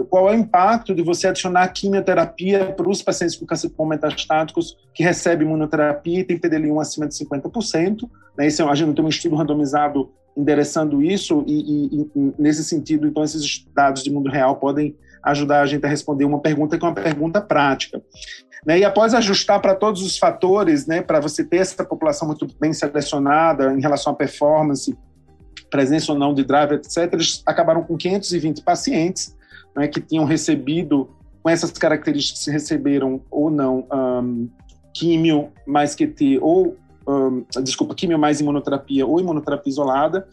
qual 0.10 0.30
é 0.30 0.36
o 0.36 0.40
impacto 0.40 0.96
de 0.96 1.04
você 1.04 1.28
adicionar 1.28 1.68
quimioterapia 1.70 2.74
para 2.74 2.90
os 2.90 3.02
pacientes 3.02 3.36
com 3.36 3.46
câncer 3.46 3.72
metastáticos 3.80 4.78
que 4.94 5.04
recebem 5.04 5.48
imunoterapia 5.48 6.20
e 6.20 6.24
tem 6.24 6.40
PDL1 6.40 6.82
acima 6.82 7.08
de 7.08 7.14
50%. 7.16 8.10
Né? 8.38 8.48
Esse, 8.48 8.62
é 8.62 8.66
a 8.66 8.76
gente 8.76 8.96
tem 8.96 9.06
um 9.06 9.10
estudo 9.10 9.36
randomizado 9.36 10.12
endereçando 10.36 11.02
isso 11.02 11.44
e, 11.48 11.54
e, 11.54 12.10
e, 12.16 12.34
nesse 12.38 12.64
sentido, 12.64 13.08
então 13.08 13.24
esses 13.24 13.66
dados 13.76 14.04
de 14.04 14.12
mundo 14.12 14.30
real 14.30 14.56
podem 14.58 14.96
ajudar 15.32 15.62
a 15.62 15.66
gente 15.66 15.86
a 15.86 15.90
responder 15.90 16.26
uma 16.26 16.40
pergunta 16.40 16.78
que 16.78 16.86
é 16.86 16.88
uma 16.88 16.94
pergunta 16.94 17.42
prática. 17.42 18.02
Né? 18.66 18.80
E 18.80 18.86
após 18.86 19.14
ajustar 19.14 19.62
para 19.62 19.76
todos 19.76 20.02
os 20.02 20.18
fatores, 20.18 20.86
né, 20.88 21.02
para 21.02 21.20
você 21.20 21.44
ter 21.44 21.58
essa 21.58 21.86
população 21.86 22.28
muito 22.28 22.48
bem 22.60 22.74
selecionada 22.74 23.74
em 23.74 23.82
relação 23.82 24.14
à 24.14 24.16
performance, 24.16 24.98
presença 25.70 26.12
ou 26.12 26.18
não 26.18 26.34
de 26.34 26.44
driver, 26.44 26.78
etc., 26.78 27.14
eles 27.14 27.44
acabaram 27.46 27.84
com 27.84 27.98
520 27.98 28.62
pacientes 28.64 29.36
né, 29.76 29.88
que 29.88 30.02
tinham 30.02 30.26
recebido, 30.26 31.10
com 31.44 31.50
essas 31.50 31.72
características, 31.72 32.44
se 32.44 32.52
receberam 32.52 33.22
ou 33.30 33.50
não 33.50 33.88
um, 33.94 34.50
químio 34.94 35.50
mais 35.66 35.96
QT 35.96 36.40
ou 36.42 36.76
um, 37.08 37.46
desculpa, 37.64 37.96
quimio 37.96 38.20
mais 38.20 38.42
imunoterapia 38.42 39.06
ou 39.06 39.20
imunoterapia 39.20 39.70
isolada. 39.72 40.28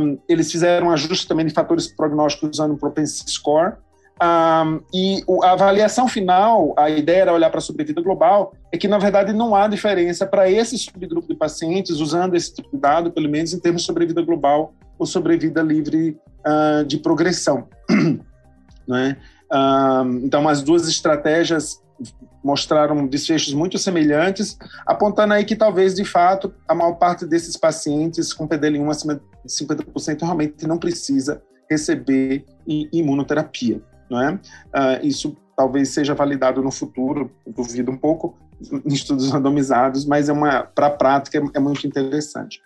Um, 0.00 0.18
eles 0.28 0.50
fizeram 0.50 0.86
um 0.86 0.90
ajuste 0.90 1.28
também 1.28 1.44
de 1.44 1.52
fatores 1.52 1.88
prognósticos 1.88 2.50
usando 2.54 2.72
o 2.72 2.78
Propensity 2.78 3.30
Score. 3.30 3.74
Um, 4.22 4.80
e 4.92 5.24
a 5.42 5.52
avaliação 5.52 6.06
final, 6.06 6.74
a 6.76 6.90
ideia 6.90 7.22
era 7.22 7.32
olhar 7.32 7.48
para 7.48 7.58
a 7.58 7.62
sobrevida 7.62 8.02
global, 8.02 8.52
é 8.70 8.76
que, 8.76 8.86
na 8.86 8.98
verdade, 8.98 9.32
não 9.32 9.54
há 9.54 9.66
diferença 9.66 10.26
para 10.26 10.50
esse 10.50 10.76
subgrupo 10.76 11.26
de 11.26 11.34
pacientes 11.34 12.00
usando 12.00 12.34
esse 12.34 12.54
tipo 12.54 12.68
de 12.70 12.78
dado, 12.78 13.10
pelo 13.10 13.30
menos 13.30 13.54
em 13.54 13.58
termos 13.58 13.82
de 13.82 13.86
sobrevida 13.86 14.20
global 14.20 14.74
ou 14.98 15.06
sobrevida 15.06 15.62
livre 15.62 16.18
uh, 16.46 16.84
de 16.84 16.98
progressão. 16.98 17.66
né? 18.86 19.16
então, 20.22 20.46
as 20.46 20.62
duas 20.62 20.86
estratégias 20.86 21.82
mostraram 22.44 23.06
desfechos 23.06 23.52
muito 23.52 23.78
semelhantes, 23.78 24.56
apontando 24.86 25.34
aí 25.34 25.44
que 25.44 25.56
talvez, 25.56 25.94
de 25.94 26.04
fato, 26.04 26.54
a 26.68 26.74
maior 26.74 26.92
parte 26.94 27.26
desses 27.26 27.56
pacientes 27.56 28.32
com 28.32 28.46
PDL1 28.46 28.90
acima 28.90 29.14
de 29.14 29.22
50% 29.50 30.22
realmente 30.22 30.66
não 30.66 30.78
precisa 30.78 31.42
receber 31.70 32.44
imunoterapia. 32.66 33.80
Não 34.10 34.20
é? 34.20 34.32
Uh, 34.32 35.06
isso 35.06 35.36
talvez 35.56 35.90
seja 35.90 36.14
validado 36.14 36.62
no 36.62 36.70
futuro, 36.70 37.30
duvido 37.46 37.90
um 37.90 37.96
pouco, 37.96 38.34
em 38.84 38.92
estudos 38.92 39.30
randomizados, 39.30 40.04
mas 40.04 40.28
é 40.28 40.32
uma 40.32 40.62
para 40.62 40.86
a 40.86 40.90
prática 40.90 41.38
é, 41.38 41.42
é, 41.54 41.60
muito 41.60 41.86
interessante. 41.86 42.60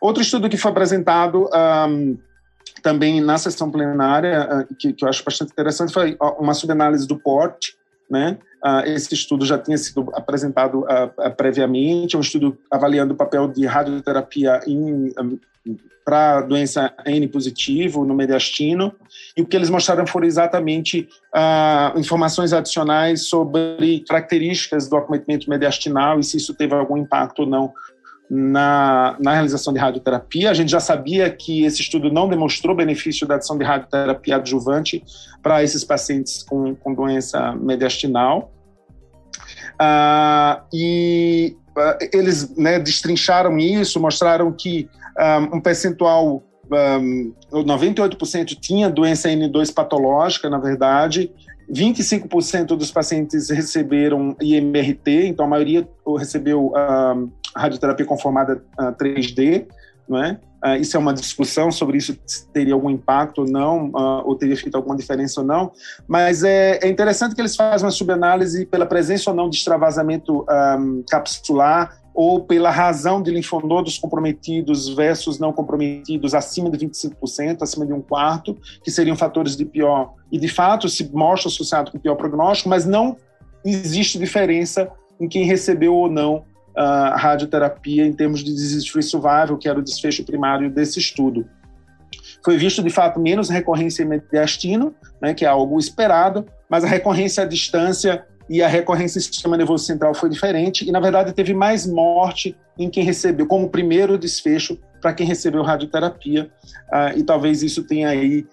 Outro 0.00 0.22
estudo 0.22 0.48
que 0.48 0.56
foi 0.56 0.70
apresentado 0.70 1.48
um, 1.88 2.18
também 2.82 3.20
na 3.20 3.38
sessão 3.38 3.70
plenária, 3.70 4.66
uh, 4.68 4.74
que, 4.74 4.92
que, 4.92 5.04
eu 5.04 5.08
acho 5.08 5.24
bastante 5.24 5.52
interessante, 5.52 5.92
foi 5.92 6.16
uma 6.38 6.54
subanálise 6.54 7.06
do 7.06 7.18
PORT, 7.18 7.76
né? 8.10 8.38
Uh, 8.64 8.86
esse 8.86 9.12
estudo 9.12 9.44
já 9.44 9.58
tinha 9.58 9.76
sido 9.76 10.08
apresentado 10.14 10.82
uh, 10.82 11.06
uh, 11.18 11.36
previamente, 11.36 12.16
um 12.16 12.20
estudo 12.20 12.56
avaliando 12.70 13.12
o 13.12 13.16
papel 13.16 13.48
de 13.48 13.66
radioterapia 13.66 14.60
para 16.04 16.42
doença 16.42 16.94
N 17.04 17.26
positivo 17.26 18.04
no 18.04 18.14
mediastino, 18.14 18.94
e 19.36 19.42
o 19.42 19.46
que 19.46 19.56
eles 19.56 19.68
mostraram 19.68 20.06
foram 20.06 20.26
exatamente 20.26 21.08
informações 21.96 22.52
adicionais 22.52 23.28
sobre 23.28 24.04
características 24.08 24.88
do 24.88 24.96
acometimento 24.96 25.48
mediastinal 25.48 26.18
e 26.18 26.24
se 26.24 26.36
isso 26.38 26.54
teve 26.54 26.74
algum 26.74 26.96
impacto 26.96 27.40
ou 27.40 27.46
não 27.46 27.72
na, 28.34 29.14
na 29.20 29.34
realização 29.34 29.74
de 29.74 29.78
radioterapia. 29.78 30.50
A 30.50 30.54
gente 30.54 30.70
já 30.70 30.80
sabia 30.80 31.28
que 31.28 31.66
esse 31.66 31.82
estudo 31.82 32.10
não 32.10 32.26
demonstrou 32.26 32.74
benefício 32.74 33.26
da 33.26 33.34
adição 33.34 33.58
de 33.58 33.64
radioterapia 33.64 34.36
adjuvante 34.36 35.04
para 35.42 35.62
esses 35.62 35.84
pacientes 35.84 36.42
com, 36.42 36.74
com 36.74 36.94
doença 36.94 37.52
mediastinal. 37.52 38.50
Ah, 39.78 40.62
e 40.72 41.54
ah, 41.76 41.98
eles 42.10 42.56
né, 42.56 42.78
destrincharam 42.78 43.58
isso, 43.58 44.00
mostraram 44.00 44.50
que 44.50 44.88
um, 45.18 45.22
ah, 45.22 45.48
um 45.52 45.60
percentual 45.60 46.42
um, 46.72 47.34
98% 47.52 48.56
tinha 48.58 48.88
doença 48.88 49.28
N2 49.28 49.74
patológica, 49.74 50.48
na 50.48 50.58
verdade, 50.58 51.30
25% 51.72 52.76
dos 52.76 52.90
pacientes 52.90 53.48
receberam 53.48 54.36
IMRT, 54.40 55.28
então 55.28 55.46
a 55.46 55.48
maioria 55.48 55.88
recebeu 56.18 56.66
uh, 56.66 57.32
radioterapia 57.56 58.04
conformada 58.04 58.62
uh, 58.78 58.92
3D, 58.92 59.66
não 60.08 60.22
é? 60.22 60.38
Uh, 60.64 60.76
isso 60.76 60.96
é 60.96 61.00
uma 61.00 61.12
discussão 61.12 61.72
sobre 61.72 61.98
isso 61.98 62.16
teria 62.52 62.72
algum 62.72 62.88
impacto 62.88 63.40
ou 63.40 63.48
não, 63.48 63.88
uh, 63.88 64.22
ou 64.24 64.36
teria 64.36 64.56
feito 64.56 64.76
alguma 64.76 64.96
diferença 64.96 65.40
ou 65.40 65.46
não, 65.46 65.72
mas 66.06 66.44
é, 66.44 66.78
é 66.80 66.88
interessante 66.88 67.34
que 67.34 67.40
eles 67.40 67.56
fazem 67.56 67.84
uma 67.84 67.90
subanálise 67.90 68.64
pela 68.66 68.86
presença 68.86 69.30
ou 69.30 69.36
não 69.36 69.50
de 69.50 69.56
extravasamento 69.56 70.46
um, 70.78 71.02
capsular 71.10 72.00
ou 72.14 72.44
pela 72.44 72.70
razão 72.70 73.22
de 73.22 73.30
linfonodos 73.30 73.98
comprometidos 73.98 74.88
versus 74.88 75.38
não 75.38 75.52
comprometidos 75.52 76.34
acima 76.34 76.70
de 76.70 76.86
25%, 76.86 77.62
acima 77.62 77.86
de 77.86 77.92
um 77.92 78.02
quarto, 78.02 78.56
que 78.84 78.90
seriam 78.90 79.16
fatores 79.16 79.56
de 79.56 79.64
pior, 79.64 80.14
e 80.30 80.38
de 80.38 80.48
fato 80.48 80.88
se 80.88 81.10
mostra 81.12 81.48
associado 81.48 81.90
com 81.90 81.98
pior 81.98 82.14
prognóstico, 82.14 82.68
mas 82.68 82.84
não 82.84 83.16
existe 83.64 84.18
diferença 84.18 84.90
em 85.18 85.28
quem 85.28 85.44
recebeu 85.44 85.94
ou 85.94 86.10
não 86.10 86.44
uh, 86.76 87.16
radioterapia 87.16 88.04
em 88.04 88.12
termos 88.12 88.40
de 88.40 88.52
disease-free 88.52 89.02
survival, 89.02 89.56
que 89.58 89.68
era 89.68 89.78
o 89.78 89.82
desfecho 89.82 90.24
primário 90.24 90.70
desse 90.70 90.98
estudo. 90.98 91.46
Foi 92.44 92.56
visto, 92.56 92.82
de 92.82 92.90
fato, 92.90 93.20
menos 93.20 93.48
recorrência 93.48 94.02
em 94.02 94.06
mediastino, 94.06 94.94
né, 95.20 95.32
que 95.32 95.44
é 95.44 95.48
algo 95.48 95.78
esperado, 95.78 96.44
mas 96.68 96.84
a 96.84 96.88
recorrência 96.88 97.44
à 97.44 97.46
distância 97.46 98.24
e 98.50 98.62
a 98.62 98.68
recorrência 98.68 99.18
em 99.18 99.22
sistema 99.22 99.56
nervoso 99.56 99.84
central 99.84 100.14
foi 100.14 100.28
diferente, 100.28 100.86
e, 100.86 100.90
na 100.90 101.00
verdade, 101.00 101.32
teve 101.32 101.54
mais 101.54 101.86
morte 101.86 102.56
em 102.78 102.90
quem 102.90 103.04
recebeu, 103.04 103.46
como 103.46 103.70
primeiro 103.70 104.18
desfecho 104.18 104.78
para 105.00 105.12
quem 105.12 105.26
recebeu 105.26 105.62
radioterapia, 105.62 106.50
uh, 106.88 107.16
e 107.16 107.22
talvez 107.22 107.62
isso 107.62 107.84
tenha 107.84 108.08
aí 108.08 108.44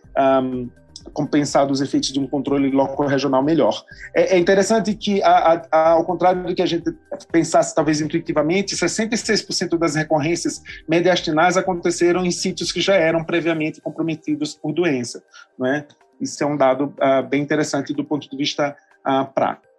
um, 0.44 0.70
compensado 1.14 1.72
os 1.72 1.82
efeitos 1.82 2.12
de 2.12 2.20
um 2.20 2.28
controle 2.28 2.70
local-regional 2.72 3.44
melhor. 3.44 3.84
É, 4.16 4.36
é, 4.36 4.40
interessante 4.40 4.94
que, 4.96 5.22
a, 5.24 5.62
a, 5.72 5.90
ao 5.92 6.06
contrário 6.06 6.44
do 6.44 6.56
que 6.56 6.62
a 6.62 6.66
gente 6.66 6.92
pensasse 7.32 7.74
talvez 7.74 8.02
intuitivamente, 8.02 8.76
66% 8.76 9.78
das 9.78 9.96
recorrências 9.96 10.62
mediastinais 10.88 11.58
aconteceram 11.58 12.26
em 12.26 12.32
sítios 12.32 12.72
que 12.72 12.82
já 12.82 12.96
eram 12.96 13.24
previamente 13.24 13.82
comprometidos 13.82 14.54
por 14.54 14.74
doença. 14.74 15.24
Não 15.58 15.68
é? 15.68 15.86
Isso 16.20 16.44
é 16.44 16.48
um 16.48 16.58
dado 16.58 16.94
uh, 16.98 17.28
bem 17.28 17.42
interessante 17.42 17.94
do 17.94 18.04
ponto 18.04 18.30
de 18.30 18.36
vista 18.36 18.76
uh, 19.08 19.26
prático. 19.34 19.70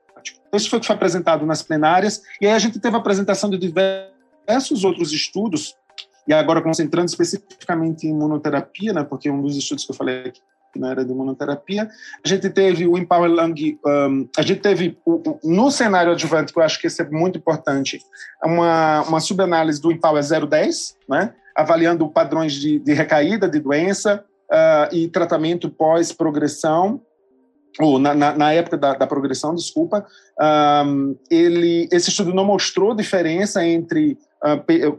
Isso 0.52 0.68
foi 0.68 0.78
o 0.78 0.80
que 0.80 0.86
foi 0.86 0.96
apresentado 0.96 1.46
nas 1.46 1.62
plenárias, 1.62 2.22
e 2.40 2.46
aí 2.46 2.52
a 2.52 2.58
gente 2.58 2.80
teve 2.80 2.96
a 2.96 2.98
apresentação 2.98 3.48
de 3.48 3.56
diversos 3.56 4.84
outros 4.84 5.12
estudos, 5.12 5.76
e 6.26 6.32
agora 6.32 6.60
concentrando 6.60 7.06
especificamente 7.06 8.06
em 8.06 8.10
imunoterapia, 8.10 8.92
né, 8.92 9.04
porque 9.04 9.30
um 9.30 9.40
dos 9.40 9.56
estudos 9.56 9.84
que 9.84 9.92
eu 9.92 9.96
falei 9.96 10.28
aqui 10.28 10.40
na 10.76 10.90
era 10.90 11.04
de 11.04 11.10
imunoterapia. 11.10 11.88
A 12.24 12.28
gente 12.28 12.48
teve 12.50 12.86
o 12.86 12.96
Empower 12.96 13.30
Lung, 13.30 13.78
um, 13.84 14.28
a 14.36 14.42
gente 14.42 14.60
teve 14.60 14.98
o, 15.04 15.14
o, 15.14 15.40
no 15.42 15.70
cenário 15.70 16.12
adjuvante, 16.12 16.52
que 16.52 16.58
eu 16.58 16.62
acho 16.62 16.80
que 16.80 16.86
esse 16.86 17.02
é 17.02 17.08
muito 17.08 17.38
importante, 17.38 18.00
uma, 18.44 19.02
uma 19.02 19.20
subanálise 19.20 19.80
do 19.80 19.90
Empower 19.90 20.22
010, 20.22 20.96
né, 21.08 21.34
avaliando 21.54 22.08
padrões 22.08 22.52
de, 22.52 22.78
de 22.78 22.92
recaída 22.92 23.48
de 23.48 23.58
doença 23.58 24.24
uh, 24.50 24.94
e 24.94 25.08
tratamento 25.08 25.70
pós-progressão, 25.70 27.00
ou 27.78 27.98
na, 27.98 28.14
na, 28.14 28.36
na, 28.36 28.52
época 28.52 28.76
da, 28.76 28.94
da 28.94 29.06
progressão, 29.06 29.54
desculpa, 29.54 30.04
um, 30.86 31.16
ele, 31.30 31.88
esse 31.92 32.10
estudo 32.10 32.34
não 32.34 32.44
mostrou 32.44 32.94
diferença 32.94 33.64
entre 33.64 34.18
uh, 34.44 34.98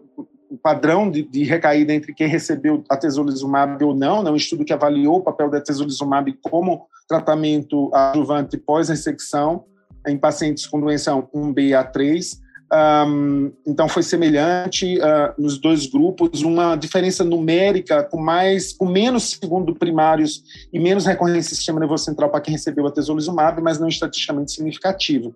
o 0.51 0.57
padrão 0.57 1.09
de, 1.09 1.23
de, 1.23 1.45
recaída 1.45 1.93
entre 1.93 2.13
quem 2.13 2.27
recebeu 2.27 2.83
a 2.89 2.97
tesolizumab 2.97 3.81
ou 3.85 3.95
não, 3.95 4.21
né, 4.21 4.29
um 4.29 4.35
estudo 4.35 4.65
que 4.65 4.73
avaliou 4.73 5.19
o 5.19 5.23
papel 5.23 5.49
da 5.49 5.61
tesolizumab 5.61 6.37
como 6.41 6.87
tratamento 7.07 7.89
adjuvante 7.93 8.57
pós-ressecção 8.57 9.63
em 10.05 10.17
pacientes 10.17 10.67
com 10.67 10.81
doença 10.81 11.13
1B 11.33 11.73
a 11.73 11.85
3. 11.85 12.41
Um, 12.73 13.51
então 13.65 13.87
foi 13.87 14.03
semelhante 14.03 14.97
uh, 14.97 15.41
nos 15.41 15.57
dois 15.57 15.87
grupos, 15.87 16.41
uma 16.41 16.75
diferença 16.75 17.23
numérica 17.23 18.03
com 18.03 18.19
mais, 18.19 18.73
com 18.73 18.85
menos 18.85 19.31
segundo 19.31 19.75
primários 19.75 20.43
e 20.71 20.79
menos 20.79 21.05
recorrência 21.05 21.51
do 21.51 21.55
sistema 21.55 21.79
nervoso 21.79 22.05
central 22.05 22.29
para 22.29 22.41
quem 22.41 22.53
recebeu 22.53 22.87
a 22.87 22.91
tesolizumab, 22.91 23.61
mas 23.61 23.79
não 23.79 23.87
estatisticamente 23.87 24.51
significativo 24.51 25.33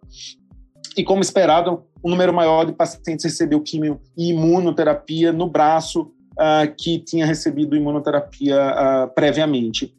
e, 0.96 1.04
como 1.04 1.22
esperado, 1.22 1.84
um 2.04 2.10
número 2.10 2.34
maior 2.34 2.66
de 2.66 2.74
pacientes 2.74 3.25
recebeu 3.25 3.62
quimio 3.62 4.00
e 4.18 4.30
imunoterapia 4.30 5.32
no 5.32 5.48
braço 5.48 6.02
uh, 6.34 6.74
que 6.78 7.00
tinha 7.00 7.25
recebido 7.25 7.75
imunoterapia 7.75 8.56
uh, 8.58 9.14
previamente. 9.14 9.94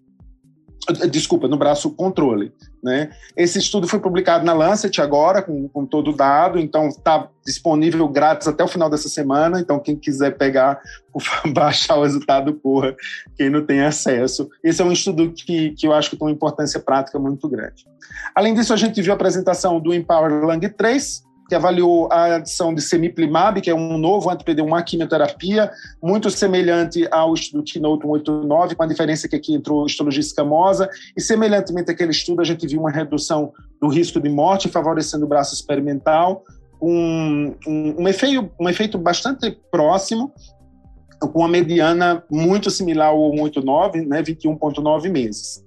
Desculpa, 1.10 1.48
no 1.48 1.56
braço 1.56 1.90
controle. 1.90 2.52
Né? 2.82 3.10
Esse 3.36 3.58
estudo 3.58 3.88
foi 3.88 3.98
publicado 3.98 4.44
na 4.44 4.52
Lancet 4.52 5.00
agora, 5.00 5.42
com, 5.42 5.68
com 5.68 5.84
todo 5.84 6.10
o 6.10 6.16
dado, 6.16 6.58
então 6.58 6.86
está 6.88 7.28
disponível 7.44 8.08
grátis 8.08 8.46
até 8.46 8.62
o 8.62 8.68
final 8.68 8.88
dessa 8.88 9.08
semana. 9.08 9.58
Então, 9.60 9.80
quem 9.80 9.96
quiser 9.96 10.36
pegar, 10.36 10.80
baixar 11.52 11.96
o 11.96 12.04
resultado, 12.04 12.54
corra, 12.54 12.94
quem 13.36 13.50
não 13.50 13.64
tem 13.64 13.80
acesso. 13.80 14.48
Esse 14.62 14.80
é 14.80 14.84
um 14.84 14.92
estudo 14.92 15.32
que, 15.32 15.70
que 15.70 15.86
eu 15.86 15.92
acho 15.92 16.10
que 16.10 16.16
tem 16.16 16.28
uma 16.28 16.32
importância 16.32 16.78
prática 16.78 17.18
muito 17.18 17.48
grande. 17.48 17.84
Além 18.34 18.54
disso, 18.54 18.72
a 18.72 18.76
gente 18.76 19.02
viu 19.02 19.12
a 19.12 19.16
apresentação 19.16 19.80
do 19.80 19.92
Empower 19.92 20.44
Lung 20.44 20.60
3, 20.68 21.25
que 21.48 21.54
avaliou 21.54 22.08
a 22.10 22.36
adição 22.36 22.74
de 22.74 22.82
semiplimab, 22.82 23.60
que 23.60 23.70
é 23.70 23.74
um 23.74 23.96
novo 23.96 24.30
anti-PD1 24.30 24.84
quimioterapia, 24.84 25.70
muito 26.02 26.30
semelhante 26.30 27.06
ao 27.10 27.34
estudo 27.34 27.62
Keynote 27.62 28.02
189, 28.02 28.74
com 28.74 28.82
a 28.82 28.86
diferença 28.86 29.28
que 29.28 29.36
aqui 29.36 29.54
entrou 29.54 29.86
histologia 29.86 30.20
escamosa, 30.20 30.88
e 31.16 31.20
semelhantemente 31.20 31.90
àquele 31.90 32.10
estudo, 32.10 32.40
a 32.40 32.44
gente 32.44 32.66
viu 32.66 32.80
uma 32.80 32.90
redução 32.90 33.52
do 33.80 33.88
risco 33.88 34.20
de 34.20 34.28
morte, 34.28 34.68
favorecendo 34.68 35.24
o 35.24 35.28
braço 35.28 35.54
experimental, 35.54 36.42
um, 36.82 37.54
um, 37.66 38.02
um, 38.02 38.08
efeito, 38.08 38.50
um 38.60 38.68
efeito 38.68 38.98
bastante 38.98 39.58
próximo, 39.70 40.32
com 41.20 41.40
uma 41.40 41.48
mediana 41.48 42.22
muito 42.30 42.70
similar 42.70 43.08
ao 43.08 43.30
189, 43.30 44.04
né, 44.04 44.22
21,9 44.22 45.08
meses. 45.10 45.64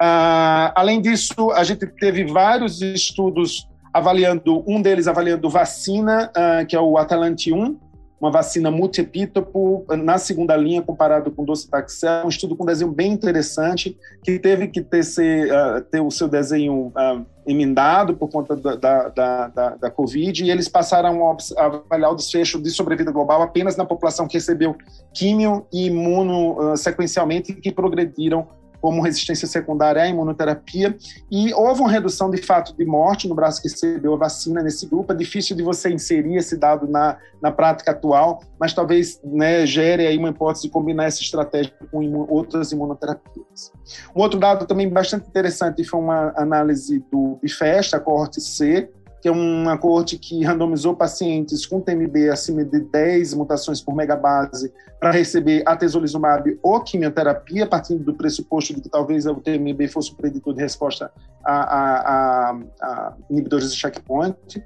Uh, 0.00 0.70
além 0.74 1.00
disso, 1.00 1.50
a 1.52 1.64
gente 1.64 1.86
teve 1.86 2.24
vários 2.24 2.82
estudos 2.82 3.68
avaliando, 3.92 4.64
um 4.66 4.80
deles 4.80 5.06
avaliando 5.06 5.48
vacina, 5.50 6.30
uh, 6.30 6.66
que 6.66 6.74
é 6.74 6.80
o 6.80 6.96
Atalante 6.96 7.52
1, 7.52 7.78
uma 8.22 8.30
vacina 8.30 8.70
multiepítopo 8.70 9.84
na 9.98 10.16
segunda 10.16 10.56
linha 10.56 10.80
comparado 10.80 11.32
com 11.32 11.44
docetaxel, 11.44 12.24
um 12.24 12.28
estudo 12.28 12.54
com 12.54 12.64
desenho 12.64 12.92
bem 12.92 13.10
interessante, 13.10 13.98
que 14.22 14.38
teve 14.38 14.68
que 14.68 14.80
ter, 14.80 15.02
ser, 15.02 15.50
uh, 15.50 15.80
ter 15.82 16.00
o 16.00 16.08
seu 16.08 16.28
desenho 16.28 16.92
uh, 16.96 17.26
emendado 17.44 18.16
por 18.16 18.28
conta 18.28 18.54
da, 18.54 18.76
da, 18.76 19.08
da, 19.48 19.70
da, 19.70 19.90
Covid, 19.90 20.44
e 20.44 20.52
eles 20.52 20.68
passaram 20.68 21.36
a 21.58 21.64
avaliar 21.64 22.12
o 22.12 22.14
desfecho 22.14 22.62
de 22.62 22.70
sobrevida 22.70 23.10
global 23.10 23.42
apenas 23.42 23.76
na 23.76 23.84
população 23.84 24.28
que 24.28 24.34
recebeu 24.34 24.76
químio 25.12 25.66
e 25.72 25.86
imuno 25.86 26.72
uh, 26.72 26.76
sequencialmente 26.76 27.50
e 27.50 27.56
que 27.56 27.72
progrediram 27.72 28.46
como 28.82 29.00
resistência 29.00 29.46
secundária 29.46 30.02
à 30.02 30.08
imunoterapia, 30.08 30.96
e 31.30 31.54
houve 31.54 31.80
uma 31.80 31.90
redução 31.90 32.28
de 32.28 32.42
fato 32.42 32.76
de 32.76 32.84
morte 32.84 33.28
no 33.28 33.34
braço 33.34 33.62
que 33.62 33.68
recebeu 33.68 34.12
a 34.14 34.16
vacina 34.16 34.60
nesse 34.60 34.86
grupo. 34.86 35.12
É 35.12 35.16
difícil 35.16 35.56
de 35.56 35.62
você 35.62 35.88
inserir 35.88 36.36
esse 36.36 36.56
dado 36.56 36.88
na, 36.88 37.16
na 37.40 37.52
prática 37.52 37.92
atual, 37.92 38.42
mas 38.58 38.74
talvez 38.74 39.20
né, 39.24 39.64
gere 39.64 40.04
aí 40.04 40.18
uma 40.18 40.30
hipótese 40.30 40.64
de 40.64 40.70
combinar 40.70 41.04
essa 41.04 41.22
estratégia 41.22 41.72
com 41.92 42.26
outras 42.28 42.72
imunoterapias. 42.72 43.72
Um 44.16 44.20
outro 44.20 44.40
dado 44.40 44.66
também 44.66 44.88
bastante 44.88 45.28
interessante 45.28 45.84
foi 45.84 46.00
uma 46.00 46.32
análise 46.36 46.98
do 47.10 47.38
IFEST, 47.40 47.94
a 47.94 48.00
coorte 48.00 48.40
C, 48.40 48.90
que 49.22 49.28
é 49.28 49.30
uma 49.30 49.78
coorte 49.78 50.18
que 50.18 50.42
randomizou 50.42 50.96
pacientes 50.96 51.64
com 51.64 51.80
TMB 51.80 52.28
acima 52.28 52.64
de 52.64 52.80
10 52.80 53.34
mutações 53.34 53.80
por 53.80 53.94
megabase 53.94 54.72
para 54.98 55.12
receber 55.12 55.62
atezolizumab 55.64 56.58
ou 56.62 56.80
quimioterapia, 56.80 57.66
partindo 57.66 58.02
do 58.02 58.14
pressuposto 58.14 58.74
de 58.74 58.80
que 58.80 58.88
talvez 58.88 59.24
o 59.26 59.34
TMB 59.36 59.88
fosse 59.88 60.12
um 60.12 60.14
preditor 60.14 60.54
de 60.54 60.60
resposta 60.60 61.10
a, 61.44 61.52
a, 61.52 62.50
a, 62.50 62.58
a 62.80 63.12
inibidores 63.28 63.72
de 63.72 63.78
checkpoint. 63.78 64.62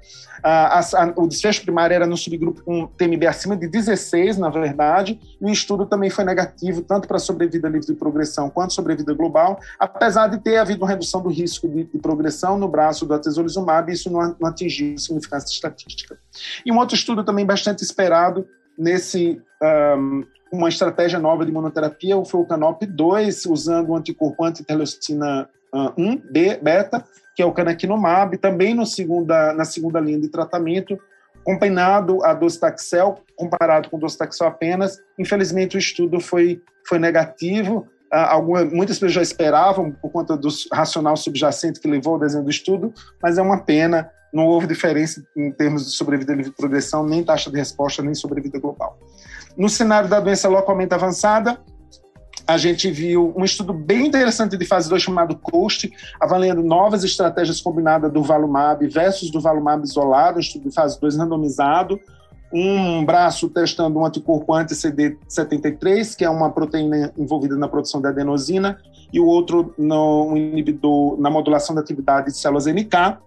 o 1.15 1.27
desfecho 1.27 1.63
primário 1.63 1.95
era 1.95 2.05
no 2.05 2.15
subgrupo 2.15 2.63
com 2.63 2.85
TMB 2.85 3.25
acima 3.25 3.57
de 3.57 3.67
16, 3.67 4.37
na 4.37 4.49
verdade, 4.49 5.19
e 5.41 5.45
o 5.45 5.49
estudo 5.49 5.85
também 5.85 6.09
foi 6.09 6.23
negativo, 6.23 6.81
tanto 6.81 7.07
para 7.07 7.17
sobrevida 7.17 7.67
livre 7.67 7.87
de 7.87 7.95
progressão 7.95 8.49
quanto 8.49 8.73
sobrevida 8.73 9.13
global, 9.13 9.59
apesar 9.79 10.27
de 10.27 10.37
ter 10.39 10.57
havido 10.57 10.83
uma 10.83 10.89
redução 10.89 11.21
do 11.21 11.29
risco 11.29 11.67
de, 11.67 11.83
de 11.83 11.97
progressão 11.97 12.59
no 12.59 12.67
braço 12.67 13.05
do 13.05 13.13
atezolizumab, 13.13 13.91
isso 13.91 14.11
não, 14.11 14.35
não 14.47 14.51
atingiu 14.51 14.97
significância 14.97 15.53
estatística. 15.53 16.17
E 16.65 16.71
um 16.71 16.77
outro 16.77 16.95
estudo 16.95 17.23
também 17.23 17.45
bastante 17.45 17.83
esperado 17.83 18.47
nesse 18.77 19.41
um, 19.97 20.23
uma 20.51 20.69
estratégia 20.69 21.19
nova 21.19 21.43
de 21.43 21.51
imunoterapia 21.51 22.15
foi 22.25 22.39
o 22.39 22.45
Canop 22.45 22.85
2, 22.85 23.45
usando 23.47 23.89
o 23.89 23.95
anticorpo 23.95 24.43
anti-interleucina 24.43 25.49
1 25.97 26.17
B, 26.31 26.59
beta, 26.61 27.03
que 27.35 27.41
é 27.41 27.45
o 27.45 27.51
canakinumab, 27.51 28.37
também 28.37 28.73
no 28.73 28.85
segunda, 28.85 29.53
na 29.53 29.65
segunda 29.65 29.99
linha 29.99 30.19
de 30.19 30.29
tratamento, 30.29 30.97
combinado 31.43 32.23
a 32.23 32.33
docetaxel, 32.33 33.19
comparado 33.35 33.89
com 33.89 33.99
docetaxel 33.99 34.47
apenas. 34.47 34.99
Infelizmente, 35.19 35.75
o 35.75 35.79
estudo 35.79 36.19
foi, 36.19 36.61
foi 36.87 36.97
negativo, 36.97 37.87
ah, 38.11 38.33
alguma, 38.33 38.63
muitas 38.65 38.97
pessoas 38.97 39.13
já 39.13 39.21
esperavam 39.21 39.91
por 39.91 40.11
conta 40.11 40.37
do 40.37 40.47
racional 40.71 41.17
subjacente 41.17 41.79
que 41.79 41.87
levou 41.87 42.13
ao 42.13 42.19
desenho 42.19 42.43
do 42.43 42.49
estudo, 42.49 42.93
mas 43.21 43.37
é 43.37 43.41
uma 43.41 43.59
pena, 43.59 44.09
não 44.33 44.45
houve 44.45 44.67
diferença 44.67 45.23
em 45.35 45.51
termos 45.51 45.85
de 45.85 45.91
sobrevida 45.91 46.33
livre 46.33 46.51
de 46.51 46.57
progressão, 46.57 47.05
nem 47.05 47.23
taxa 47.23 47.49
de 47.49 47.57
resposta, 47.57 48.03
nem 48.03 48.13
sobrevida 48.13 48.59
global. 48.59 48.97
No 49.57 49.69
cenário 49.69 50.09
da 50.09 50.19
doença 50.19 50.47
localmente 50.47 50.93
avançada, 50.93 51.59
a 52.47 52.57
gente 52.57 52.89
viu 52.89 53.33
um 53.35 53.43
estudo 53.43 53.73
bem 53.73 54.07
interessante 54.07 54.55
de 54.55 54.65
fase 54.65 54.89
2 54.89 55.01
chamado 55.01 55.35
COAST, 55.35 55.91
avaliando 56.19 56.63
novas 56.63 57.03
estratégias 57.03 57.59
combinadas 57.59 58.11
do 58.11 58.23
Valumab 58.23 58.87
versus 58.87 59.29
do 59.29 59.41
Valumab 59.41 59.83
isolado, 59.83 60.37
um 60.37 60.39
estudo 60.39 60.69
de 60.69 60.73
fase 60.73 60.99
2 60.99 61.17
randomizado, 61.17 61.99
um 62.53 63.03
braço 63.03 63.49
testando 63.49 63.99
um 63.99 64.05
anticorpo 64.05 64.53
anti-CD73, 64.53 66.15
que 66.15 66.23
é 66.23 66.29
uma 66.29 66.49
proteína 66.49 67.11
envolvida 67.17 67.57
na 67.57 67.67
produção 67.67 67.99
de 67.99 68.07
adenosina, 68.07 68.79
e 69.11 69.19
o 69.19 69.25
outro 69.25 69.73
no 69.77 70.35
inibidor 70.37 71.19
na 71.19 71.29
modulação 71.29 71.75
da 71.75 71.81
atividade 71.81 72.27
de 72.27 72.37
células 72.37 72.65
NK. 72.65 73.17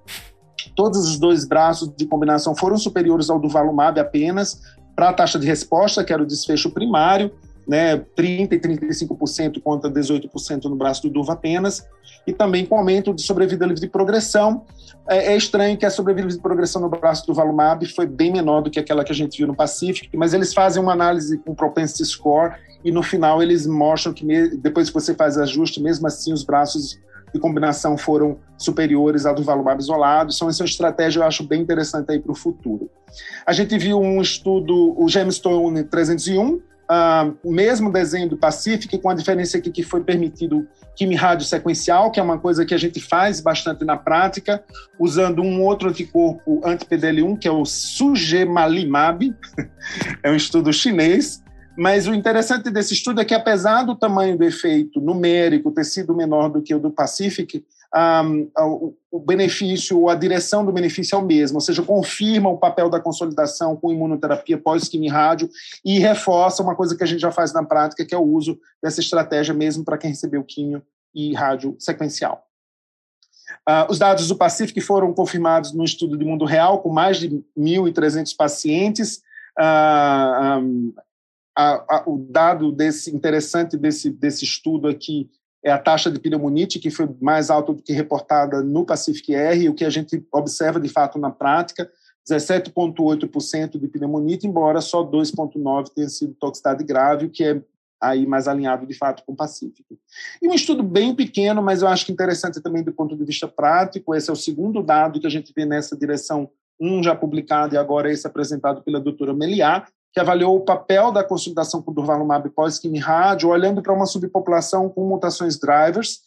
Todos 0.81 1.07
os 1.07 1.19
dois 1.19 1.45
braços 1.45 1.93
de 1.95 2.07
combinação 2.07 2.57
foram 2.57 2.79
superiores 2.79 3.29
ao 3.29 3.39
do 3.39 3.51
Valumab 3.51 4.01
apenas, 4.01 4.63
para 4.97 5.11
a 5.11 5.13
taxa 5.13 5.39
de 5.39 5.47
resposta, 5.47 6.03
que 6.03 6.11
era 6.11 6.23
o 6.23 6.27
desfecho 6.27 6.71
primário, 6.71 7.31
né, 7.69 7.99
30% 8.17 8.55
e 8.55 8.59
35% 8.59 9.61
contra 9.61 9.91
18% 9.91 10.65
no 10.65 10.77
braço 10.77 11.03
do 11.03 11.11
Duva 11.11 11.35
apenas, 11.35 11.87
e 12.27 12.33
também 12.33 12.65
com 12.65 12.79
aumento 12.79 13.13
de 13.13 13.21
sobrevida 13.21 13.67
livre 13.67 13.79
de 13.79 13.89
progressão. 13.89 14.65
É, 15.07 15.35
é, 15.35 15.37
estranho 15.37 15.77
que 15.77 15.85
a 15.85 15.91
sobrevida 15.91 16.23
livre 16.23 16.39
de 16.39 16.43
progressão 16.43 16.81
no 16.81 16.89
braço 16.89 17.27
do 17.27 17.35
Valumab 17.35 17.85
foi 17.95 18.07
bem 18.07 18.33
menor 18.33 18.63
do 18.63 18.71
que 18.71 18.81
aquela 18.81 19.05
que 19.05 19.13
a 19.13 19.15
gente 19.15 19.37
viu 19.37 19.47
no 19.47 19.55
Pacific, 19.55 20.09
mas 20.17 20.33
eles 20.33 20.55
fazem 20.55 20.83
uma 20.83 20.95
análise 20.95 21.37
com 21.37 21.55
propensity 21.55 22.07
score 22.07 22.55
e 22.83 22.91
no 22.91 23.03
final 23.03 23.43
eles 23.43 23.67
mostram 23.67 24.15
que 24.15 24.25
depois 24.57 24.89
que 24.89 24.95
você 24.95 25.15
faz 25.15 25.37
ajuste, 25.37 25.79
mesmo 25.79 26.07
assim 26.07 26.33
os 26.33 26.43
braços 26.43 26.99
de 27.33 27.41
combinação 27.41 27.97
foram 27.97 28.39
superiores 28.57 29.27
ao 29.27 29.35
do 29.35 29.43
Valumab 29.43 29.81
isolado. 29.81 30.33
Então, 30.35 30.49
essa 30.49 30.63
é 30.63 30.65
uma 30.65 30.69
estratégia 30.69 31.21
eu 31.21 31.25
acho 31.25 31.43
bem 31.45 31.63
interessante 31.63 32.11
aí 32.11 32.19
para 32.19 32.33
o 32.33 32.35
futuro. 32.35 32.91
A 33.47 33.53
gente 33.53 33.77
viu 33.79 34.01
um 34.01 34.21
estudo, 34.21 34.95
o 34.99 35.09
Gemstone 35.09 35.85
301, 35.85 36.61
Uh, 36.91 37.53
mesmo 37.53 37.93
desenho 37.93 38.29
do 38.29 38.37
Pacific, 38.37 38.99
com 38.99 39.09
a 39.09 39.15
diferença 39.15 39.57
aqui 39.57 39.71
que 39.71 39.85
foi 39.85 40.03
permitido 40.03 40.67
quimio 40.97 41.41
sequencial, 41.41 42.11
que 42.11 42.19
é 42.19 42.23
uma 42.23 42.37
coisa 42.37 42.67
que 42.67 42.75
a 42.75 42.77
gente 42.77 43.01
faz 43.01 43.41
bastante 43.41 43.85
na 43.85 43.97
prática, 43.97 44.63
usando 44.99 45.41
um 45.41 45.63
outro 45.63 45.89
anticorpo 45.89 46.61
anti-PDL1, 46.65 47.39
que 47.39 47.47
é 47.47 47.51
o 47.53 47.65
Sugemalimab, 47.65 49.33
é 50.25 50.33
um 50.33 50.35
estudo 50.35 50.73
chinês, 50.73 51.41
mas 51.77 52.07
o 52.07 52.15
interessante 52.15 52.71
desse 52.71 52.95
estudo 52.95 53.21
é 53.21 53.25
que, 53.25 53.35
apesar 53.35 53.85
do 53.85 53.95
tamanho 53.95 54.37
do 54.37 54.45
efeito 54.45 55.01
numérico 55.01 55.71
ter 55.71 55.85
sido 55.85 56.15
menor 56.15 56.49
do 56.49 56.63
que 56.63 56.75
o 56.75 56.81
do 56.81 56.91
Pacific, 56.91 57.65
um, 57.95 58.51
o, 58.57 58.95
o 59.11 59.19
benefício 59.19 59.99
ou 59.99 60.09
a 60.09 60.15
direção 60.15 60.65
do 60.65 60.73
benefício 60.73 61.17
é 61.17 61.19
o 61.19 61.25
mesmo, 61.25 61.57
ou 61.57 61.61
seja, 61.61 61.83
confirma 61.83 62.49
o 62.49 62.59
papel 62.59 62.89
da 62.89 63.01
consolidação 63.01 63.77
com 63.77 63.93
imunoterapia 63.93 64.57
pós-quimio-rádio 64.57 65.51
e 65.85 65.99
reforça 65.99 66.63
uma 66.63 66.77
coisa 66.77 66.97
que 66.97 67.03
a 67.03 67.07
gente 67.07 67.21
já 67.21 67.33
faz 67.33 67.53
na 67.53 67.65
prática, 67.65 68.05
que 68.05 68.15
é 68.15 68.19
o 68.19 68.23
uso 68.23 68.59
dessa 68.83 69.01
estratégia 69.01 69.53
mesmo 69.53 69.85
para 69.85 69.99
quem 69.99 70.11
recebeu 70.11 70.45
quimio 70.45 70.83
e 71.15 71.35
rádio 71.35 71.75
sequencial. 71.79 72.47
Uh, 73.69 73.91
os 73.91 73.99
dados 73.99 74.29
do 74.29 74.37
Pacific 74.37 74.81
foram 74.81 75.13
confirmados 75.13 75.73
no 75.73 75.85
estudo 75.85 76.17
de 76.17 76.25
mundo 76.25 76.45
real, 76.45 76.81
com 76.81 76.91
mais 76.91 77.19
de 77.19 77.29
1.300 77.59 78.35
pacientes. 78.37 79.21
Uh, 79.59 80.61
um, 80.61 80.95
a, 81.57 81.97
a, 81.97 82.05
o 82.07 82.19
dado 82.19 82.73
desse 82.73 83.15
interessante 83.15 83.77
desse, 83.77 84.11
desse 84.11 84.45
estudo 84.45 84.89
aqui 84.89 85.31
é 85.63 85.71
a 85.71 85.79
taxa 85.79 86.11
de 86.11 86.19
pneumonite, 86.19 86.79
que 86.79 86.91
foi 86.91 87.09
mais 87.21 87.51
alta 87.51 87.73
do 87.75 87.83
que 87.83 87.93
reportada 87.93 88.63
no 88.63 88.85
Pacific 88.85 89.35
R, 89.35 89.69
o 89.69 89.75
que 89.75 89.85
a 89.85 89.91
gente 89.91 90.25
observa 90.33 90.81
de 90.81 90.89
fato 90.89 91.19
na 91.19 91.31
prática, 91.31 91.91
17,8% 92.29 93.79
de 93.79 93.89
pneumonite, 93.89 94.47
embora 94.47 94.81
só 94.81 95.05
2,9% 95.05 95.91
tenha 95.95 96.09
sido 96.09 96.35
toxicidade 96.35 96.83
grave, 96.85 97.27
o 97.27 97.31
que 97.31 97.45
é 97.45 97.63
aí 98.01 98.27
mais 98.27 98.49
alinhado 98.49 98.87
de 98.87 98.95
fato 98.95 99.23
com 99.27 99.33
o 99.33 99.37
Pacífico. 99.37 99.99
E 100.41 100.49
um 100.49 100.55
estudo 100.55 100.83
bem 100.83 101.15
pequeno, 101.15 101.63
mas 101.63 101.83
eu 101.83 101.89
acho 101.89 102.07
que 102.07 102.13
interessante 102.13 102.63
também 102.63 102.83
do 102.83 102.93
ponto 102.93 103.15
de 103.15 103.25
vista 103.25 103.47
prático, 103.47 104.15
esse 104.15 104.31
é 104.31 104.33
o 104.33 104.37
segundo 104.37 104.83
dado 104.83 105.21
que 105.21 105.27
a 105.27 105.31
gente 105.31 105.53
vê 105.55 105.67
nessa 105.67 105.95
direção, 105.95 106.51
um 106.81 107.03
já 107.03 107.15
publicado 107.15 107.75
e 107.75 107.79
agora 107.79 108.11
esse 108.11 108.27
apresentado 108.27 108.83
pela 108.83 108.99
doutora 108.99 109.35
Meliá, 109.35 109.87
que 110.13 110.19
avaliou 110.19 110.57
o 110.57 110.65
papel 110.65 111.13
da 111.13 111.23
consolidação 111.23 111.81
com 111.81 111.93
durvalumab 111.93 112.49
pós 112.51 112.81
rádio, 113.01 113.49
olhando 113.49 113.81
para 113.81 113.93
uma 113.93 114.07
subpopulação 114.07 114.89
com 114.89 115.09
mutações 115.09 115.59
drivers, 115.59 116.21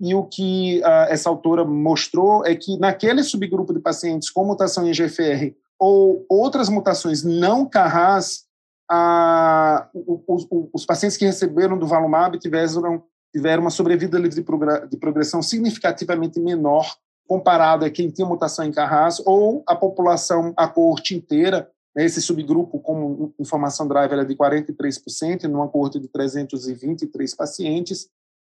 e 0.00 0.14
o 0.14 0.24
que 0.24 0.80
uh, 0.80 1.06
essa 1.08 1.28
autora 1.28 1.64
mostrou 1.64 2.44
é 2.44 2.54
que 2.54 2.76
naquele 2.78 3.22
subgrupo 3.22 3.72
de 3.72 3.80
pacientes 3.80 4.30
com 4.30 4.44
mutação 4.44 4.86
em 4.86 4.92
GFR 4.92 5.54
ou 5.78 6.26
outras 6.28 6.68
mutações 6.68 7.22
não 7.22 7.64
CARRAS, 7.64 8.44
uh, 8.90 9.86
os, 10.26 10.46
os, 10.72 10.84
pacientes 10.84 11.16
que 11.16 11.24
receberam 11.24 11.78
durvalumab 11.78 12.36
tiveram, 12.38 13.04
tiveram 13.32 13.62
uma 13.62 13.70
sobrevida 13.70 14.18
livre 14.18 14.42
de, 14.42 14.96
progressão 14.96 15.40
significativamente 15.42 16.40
menor 16.40 16.92
comparado 17.28 17.84
a 17.84 17.90
quem 17.90 18.10
tinha 18.10 18.26
mutação 18.26 18.64
em 18.64 18.72
CARRAS 18.72 19.22
ou 19.24 19.62
a 19.66 19.76
população, 19.76 20.52
a 20.56 20.66
coorte 20.66 21.14
inteira, 21.14 21.70
esse 22.04 22.20
subgrupo 22.22 22.78
com 22.80 23.32
informação 23.38 23.88
driver 23.88 24.18
é 24.18 24.24
de 24.24 24.34
43%, 24.34 25.44
numa 25.44 25.68
coorte 25.68 25.98
de 25.98 26.08
323 26.08 27.34
pacientes, 27.34 28.08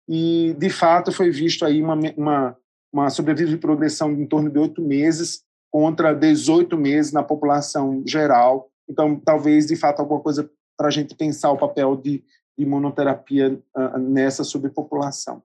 e, 0.08 0.54
de 0.58 0.70
fato, 0.70 1.12
foi 1.12 1.30
visto 1.30 1.64
aí 1.64 1.82
uma, 1.82 1.94
uma, 2.16 2.56
uma 2.92 3.10
sobrevida 3.10 3.50
de 3.50 3.56
progressão 3.56 4.14
de 4.14 4.20
em 4.20 4.26
torno 4.26 4.50
de 4.50 4.58
oito 4.58 4.82
meses 4.82 5.42
contra 5.70 6.12
18 6.12 6.76
meses 6.76 7.12
na 7.12 7.22
população 7.22 8.02
geral. 8.06 8.70
Então, 8.88 9.18
talvez, 9.18 9.66
de 9.66 9.76
fato, 9.76 10.00
alguma 10.00 10.20
coisa 10.20 10.50
para 10.76 10.88
a 10.88 10.90
gente 10.90 11.14
pensar 11.14 11.50
o 11.50 11.56
papel 11.56 11.96
de, 11.96 12.22
imunoterapia 12.56 13.58
uh, 13.76 13.98
nessa 13.98 14.44
subpopulação. 14.44 15.42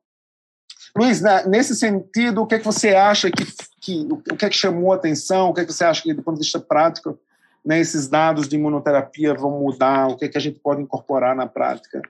Luiz, 0.95 1.21
nesse 1.45 1.75
sentido, 1.75 2.41
o 2.41 2.47
que 2.47 2.55
é 2.55 2.59
que 2.59 2.65
você 2.65 2.89
acha 2.95 3.29
que, 3.29 3.45
que 3.81 4.07
o 4.11 4.17
que 4.17 4.45
é 4.45 4.49
que 4.49 4.55
chamou 4.55 4.91
a 4.91 4.95
atenção? 4.95 5.49
O 5.49 5.53
que 5.53 5.61
é 5.61 5.65
que 5.65 5.73
você 5.73 5.83
acha 5.83 6.01
que, 6.01 6.13
do 6.13 6.23
ponto 6.23 6.35
de 6.35 6.43
vista 6.43 6.59
prático, 6.59 7.19
né, 7.65 7.79
esses 7.79 8.07
dados 8.07 8.47
de 8.47 8.55
imunoterapia 8.55 9.33
vão 9.33 9.59
mudar? 9.59 10.07
O 10.07 10.17
que, 10.17 10.25
é 10.25 10.27
que 10.27 10.37
a 10.37 10.41
gente 10.41 10.59
pode 10.59 10.81
incorporar 10.81 11.35
na 11.35 11.47
prática 11.47 12.01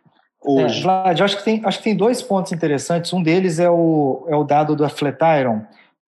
hoje? 0.43 0.79
É, 0.79 0.83
Vlad, 0.83 1.21
acho 1.21 1.37
que, 1.37 1.43
tem, 1.43 1.61
acho 1.63 1.77
que 1.79 1.83
tem 1.83 1.95
dois 1.95 2.21
pontos 2.21 2.51
interessantes. 2.51 3.11
Um 3.13 3.21
deles 3.21 3.59
é 3.59 3.69
o, 3.69 4.25
é 4.27 4.35
o 4.35 4.43
dado 4.43 4.75
do 4.75 4.87
Flatiron, 4.89 5.61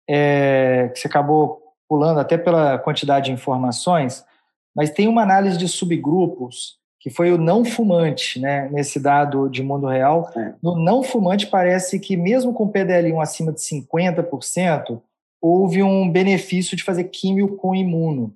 é, 0.09 0.90
que 0.92 1.01
você 1.01 1.09
acabou 1.09 1.62
pulando 1.88 2.20
até 2.20 2.37
pela 2.37 2.79
quantidade 2.79 3.27
de 3.27 3.33
informações, 3.33 4.25
mas 4.75 4.90
tem 4.90 5.09
uma 5.09 5.22
análise 5.22 5.57
de 5.57 5.68
subgrupos 5.68 6.79
que 7.07 7.11
foi 7.11 7.31
o 7.31 7.38
não 7.38 7.64
fumante, 7.64 8.40
né, 8.40 8.68
nesse 8.72 8.99
dado 8.99 9.49
de 9.49 9.62
mundo 9.62 9.87
real. 9.87 10.29
É. 10.37 10.55
No 10.61 10.77
não 10.77 11.05
fumante, 11.05 11.46
parece 11.46 12.01
que 12.01 12.16
mesmo 12.16 12.53
com 12.53 12.68
PDL1 12.68 13.22
acima 13.22 13.53
de 13.53 13.61
50%, 13.61 15.01
houve 15.40 15.85
um 15.85 16.11
benefício 16.11 16.77
de 16.77 16.83
fazer 16.83 17.05
químio 17.05 17.55
com 17.57 17.77
imuno. 17.77 18.35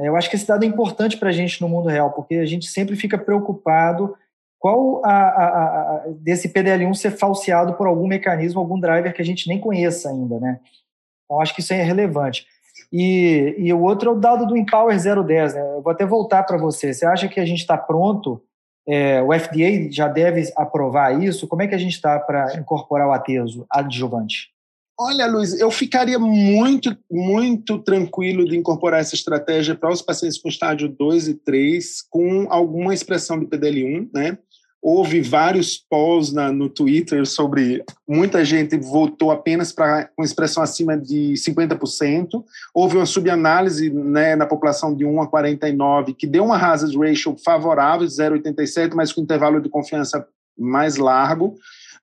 É, 0.00 0.08
eu 0.08 0.16
acho 0.16 0.30
que 0.30 0.36
esse 0.36 0.46
dado 0.46 0.64
é 0.64 0.66
importante 0.66 1.18
para 1.18 1.28
a 1.28 1.32
gente 1.32 1.60
no 1.60 1.68
mundo 1.68 1.88
real, 1.88 2.10
porque 2.12 2.36
a 2.36 2.46
gente 2.46 2.66
sempre 2.66 2.96
fica 2.96 3.18
preocupado 3.18 4.16
qual 4.58 5.04
a, 5.04 5.10
a, 5.10 5.44
a, 5.44 6.04
desse 6.16 6.48
PDL1 6.48 6.94
ser 6.94 7.10
falseado 7.12 7.74
por 7.74 7.86
algum 7.86 8.06
mecanismo, 8.06 8.60
algum 8.60 8.80
driver 8.80 9.12
que 9.14 9.22
a 9.22 9.24
gente 9.24 9.46
nem 9.48 9.58
conheça 9.58 10.10
ainda, 10.10 10.38
né? 10.40 10.60
Então, 11.24 11.40
acho 11.40 11.54
que 11.54 11.60
isso 11.60 11.72
é 11.72 11.82
relevante. 11.82 12.46
E, 12.92 13.54
e 13.58 13.72
o 13.72 13.82
outro 13.82 14.10
é 14.10 14.12
o 14.12 14.18
dado 14.18 14.46
do 14.46 14.56
Empower 14.56 14.96
010, 14.96 15.54
né? 15.54 15.60
Eu 15.60 15.82
vou 15.82 15.92
até 15.92 16.04
voltar 16.04 16.42
para 16.44 16.56
você. 16.56 16.92
Você 16.92 17.06
acha 17.06 17.28
que 17.28 17.38
a 17.38 17.46
gente 17.46 17.60
está 17.60 17.76
pronto? 17.76 18.42
É, 18.88 19.22
o 19.22 19.32
FDA 19.32 19.90
já 19.90 20.08
deve 20.08 20.50
aprovar 20.56 21.22
isso? 21.22 21.46
Como 21.46 21.62
é 21.62 21.68
que 21.68 21.74
a 21.74 21.78
gente 21.78 21.92
está 21.92 22.18
para 22.18 22.56
incorporar 22.56 23.06
o 23.06 23.12
ateso 23.12 23.66
adjuvante? 23.70 24.48
Olha, 25.02 25.26
Luiz, 25.26 25.58
eu 25.58 25.70
ficaria 25.70 26.18
muito, 26.18 26.94
muito 27.10 27.78
tranquilo 27.78 28.44
de 28.44 28.54
incorporar 28.54 29.00
essa 29.00 29.14
estratégia 29.14 29.74
para 29.74 29.90
os 29.90 30.02
pacientes 30.02 30.36
com 30.36 30.50
estágio 30.50 30.90
2 30.90 31.28
e 31.28 31.34
3, 31.36 32.02
com 32.10 32.46
alguma 32.50 32.92
expressão 32.92 33.40
de 33.40 33.46
PDL1, 33.46 34.10
né? 34.12 34.36
Houve 34.82 35.22
vários 35.22 35.78
polls 35.78 36.34
na, 36.34 36.52
no 36.52 36.68
Twitter 36.68 37.24
sobre 37.24 37.82
muita 38.06 38.44
gente 38.44 38.76
votou 38.76 39.30
apenas 39.30 39.72
para 39.72 40.04
com 40.14 40.22
expressão 40.22 40.62
acima 40.62 40.98
de 40.98 41.32
50%. 41.32 42.44
Houve 42.74 42.96
uma 42.96 43.06
subanálise 43.06 43.88
né, 43.88 44.36
na 44.36 44.44
população 44.44 44.94
de 44.94 45.06
1 45.06 45.22
a 45.22 45.26
49, 45.26 46.12
que 46.12 46.26
deu 46.26 46.44
uma 46.44 46.58
hazard 46.58 46.94
ratio 46.98 47.34
favorável, 47.42 48.06
0,87, 48.06 48.92
mas 48.94 49.14
com 49.14 49.22
intervalo 49.22 49.62
de 49.62 49.70
confiança 49.70 50.26
mais 50.58 50.96
largo. 50.96 51.54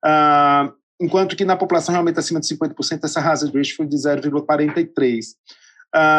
Uh, 0.04 0.74
enquanto 1.00 1.36
que 1.36 1.46
na 1.46 1.56
população 1.56 1.94
realmente 1.94 2.20
acima 2.20 2.40
de 2.40 2.48
50%, 2.48 3.04
essa 3.04 3.20
hazard 3.20 3.56
ratio 3.56 3.76
foi 3.76 3.86
de 3.86 3.96
0,43. 3.96 5.26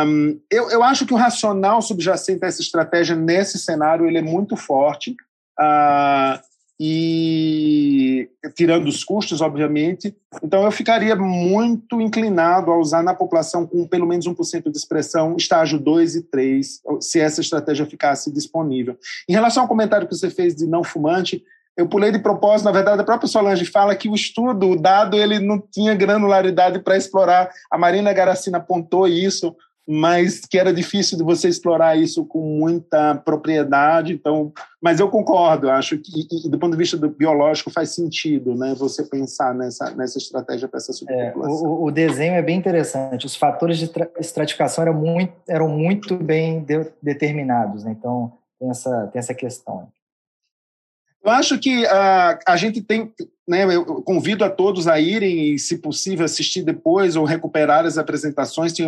Um, 0.06 0.40
eu, 0.50 0.70
eu 0.70 0.82
acho 0.82 1.06
que 1.06 1.12
o 1.12 1.16
racional 1.16 1.82
subjacente 1.82 2.44
a 2.44 2.48
essa 2.48 2.62
estratégia 2.62 3.14
nesse 3.14 3.58
cenário 3.58 4.06
ele 4.06 4.18
é 4.18 4.22
muito 4.22 4.56
forte. 4.56 5.12
Uh, 5.58 6.48
e 6.80 8.30
tirando 8.54 8.86
os 8.86 9.02
custos, 9.02 9.40
obviamente. 9.40 10.16
Então, 10.42 10.64
eu 10.64 10.70
ficaria 10.70 11.16
muito 11.16 12.00
inclinado 12.00 12.70
a 12.70 12.78
usar 12.78 13.02
na 13.02 13.14
população 13.14 13.66
com 13.66 13.86
pelo 13.86 14.06
menos 14.06 14.26
1% 14.26 14.70
de 14.70 14.78
expressão, 14.78 15.34
estágio 15.36 15.78
2 15.78 16.14
e 16.14 16.22
3, 16.22 16.82
se 17.00 17.18
essa 17.18 17.40
estratégia 17.40 17.84
ficasse 17.84 18.32
disponível. 18.32 18.96
Em 19.28 19.32
relação 19.32 19.64
ao 19.64 19.68
comentário 19.68 20.06
que 20.06 20.16
você 20.16 20.30
fez 20.30 20.54
de 20.54 20.66
não 20.66 20.84
fumante, 20.84 21.42
eu 21.78 21.88
pulei 21.88 22.10
de 22.10 22.18
propósito, 22.18 22.64
na 22.64 22.72
verdade, 22.72 23.00
a 23.00 23.04
própria 23.04 23.28
Solange 23.28 23.64
fala 23.64 23.94
que 23.94 24.08
o 24.08 24.14
estudo, 24.14 24.70
o 24.70 24.76
dado, 24.76 25.16
ele 25.16 25.38
não 25.38 25.60
tinha 25.60 25.94
granularidade 25.94 26.80
para 26.80 26.96
explorar. 26.96 27.48
A 27.70 27.78
Marina 27.78 28.12
Garacina 28.12 28.58
apontou 28.58 29.06
isso, 29.06 29.54
mas 29.86 30.40
que 30.40 30.58
era 30.58 30.72
difícil 30.72 31.16
de 31.16 31.22
você 31.22 31.48
explorar 31.48 31.96
isso 31.96 32.24
com 32.26 32.40
muita 32.40 33.14
propriedade. 33.14 34.12
Então, 34.12 34.52
mas 34.82 34.98
eu 34.98 35.08
concordo, 35.08 35.70
acho 35.70 35.98
que 35.98 36.26
e, 36.30 36.50
do 36.50 36.58
ponto 36.58 36.72
de 36.72 36.78
vista 36.78 36.96
do 36.96 37.10
biológico 37.10 37.70
faz 37.70 37.94
sentido, 37.94 38.56
né? 38.56 38.74
Você 38.76 39.04
pensar 39.04 39.54
nessa 39.54 39.92
nessa 39.92 40.18
estratégia 40.18 40.66
para 40.66 40.78
essa 40.78 40.92
superpopulação. 40.92 41.64
É, 41.64 41.68
o, 41.68 41.84
o, 41.84 41.90
desenho 41.92 42.34
é 42.34 42.42
bem 42.42 42.58
interessante. 42.58 43.24
Os 43.24 43.36
fatores 43.36 43.78
de 43.78 43.88
estratificação 44.18 44.82
eram 44.82 44.94
muito 44.94 45.32
eram 45.48 45.68
muito 45.68 46.16
bem 46.16 46.60
de, 46.60 46.90
determinados, 47.00 47.84
né? 47.84 47.94
Então 47.96 48.32
tem 48.58 48.68
essa 48.68 49.06
tem 49.12 49.20
essa 49.20 49.32
questão. 49.32 49.88
Eu 51.28 51.32
acho 51.32 51.58
que 51.58 51.84
uh, 51.84 52.38
a 52.46 52.56
gente 52.56 52.80
tem, 52.80 53.12
né, 53.46 53.64
eu 53.64 53.84
convido 54.02 54.44
a 54.44 54.48
todos 54.48 54.88
a 54.88 54.98
irem 54.98 55.54
e, 55.54 55.58
se 55.58 55.76
possível, 55.76 56.24
assistir 56.24 56.62
depois 56.62 57.16
ou 57.16 57.24
recuperar 57.26 57.84
as 57.84 57.98
apresentações. 57.98 58.72
Tem 58.72 58.86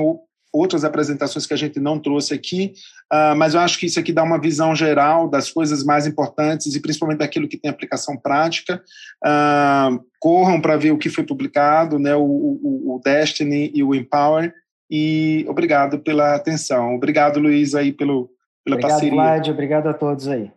outras 0.50 0.82
apresentações 0.82 1.46
que 1.46 1.52
a 1.52 1.56
gente 1.56 1.78
não 1.78 1.98
trouxe 1.98 2.32
aqui, 2.32 2.72
uh, 3.12 3.36
mas 3.36 3.52
eu 3.52 3.60
acho 3.60 3.78
que 3.78 3.84
isso 3.84 4.00
aqui 4.00 4.10
dá 4.10 4.22
uma 4.22 4.40
visão 4.40 4.74
geral 4.74 5.28
das 5.28 5.50
coisas 5.50 5.84
mais 5.84 6.06
importantes 6.06 6.74
e 6.74 6.80
principalmente 6.80 7.18
daquilo 7.18 7.46
que 7.46 7.58
tem 7.58 7.70
aplicação 7.70 8.16
prática. 8.16 8.82
Uh, 9.22 10.02
corram 10.18 10.62
para 10.62 10.78
ver 10.78 10.92
o 10.92 10.98
que 10.98 11.10
foi 11.10 11.24
publicado, 11.24 11.98
né, 11.98 12.16
o, 12.16 12.22
o, 12.22 12.94
o, 12.94 13.00
Destiny 13.04 13.70
e 13.74 13.82
o 13.82 13.94
Empower. 13.94 14.50
E 14.90 15.44
obrigado 15.46 15.98
pela 15.98 16.34
atenção. 16.36 16.94
Obrigado, 16.94 17.38
Luiz, 17.38 17.74
aí 17.74 17.92
pelo, 17.92 18.30
pela 18.64 18.76
obrigado, 18.76 18.90
parceria. 18.90 19.12
Obrigado, 19.12 19.34
Vlad. 19.34 19.48
Obrigado 19.50 19.86
a 19.88 19.92
todos 19.92 20.26
aí. 20.26 20.50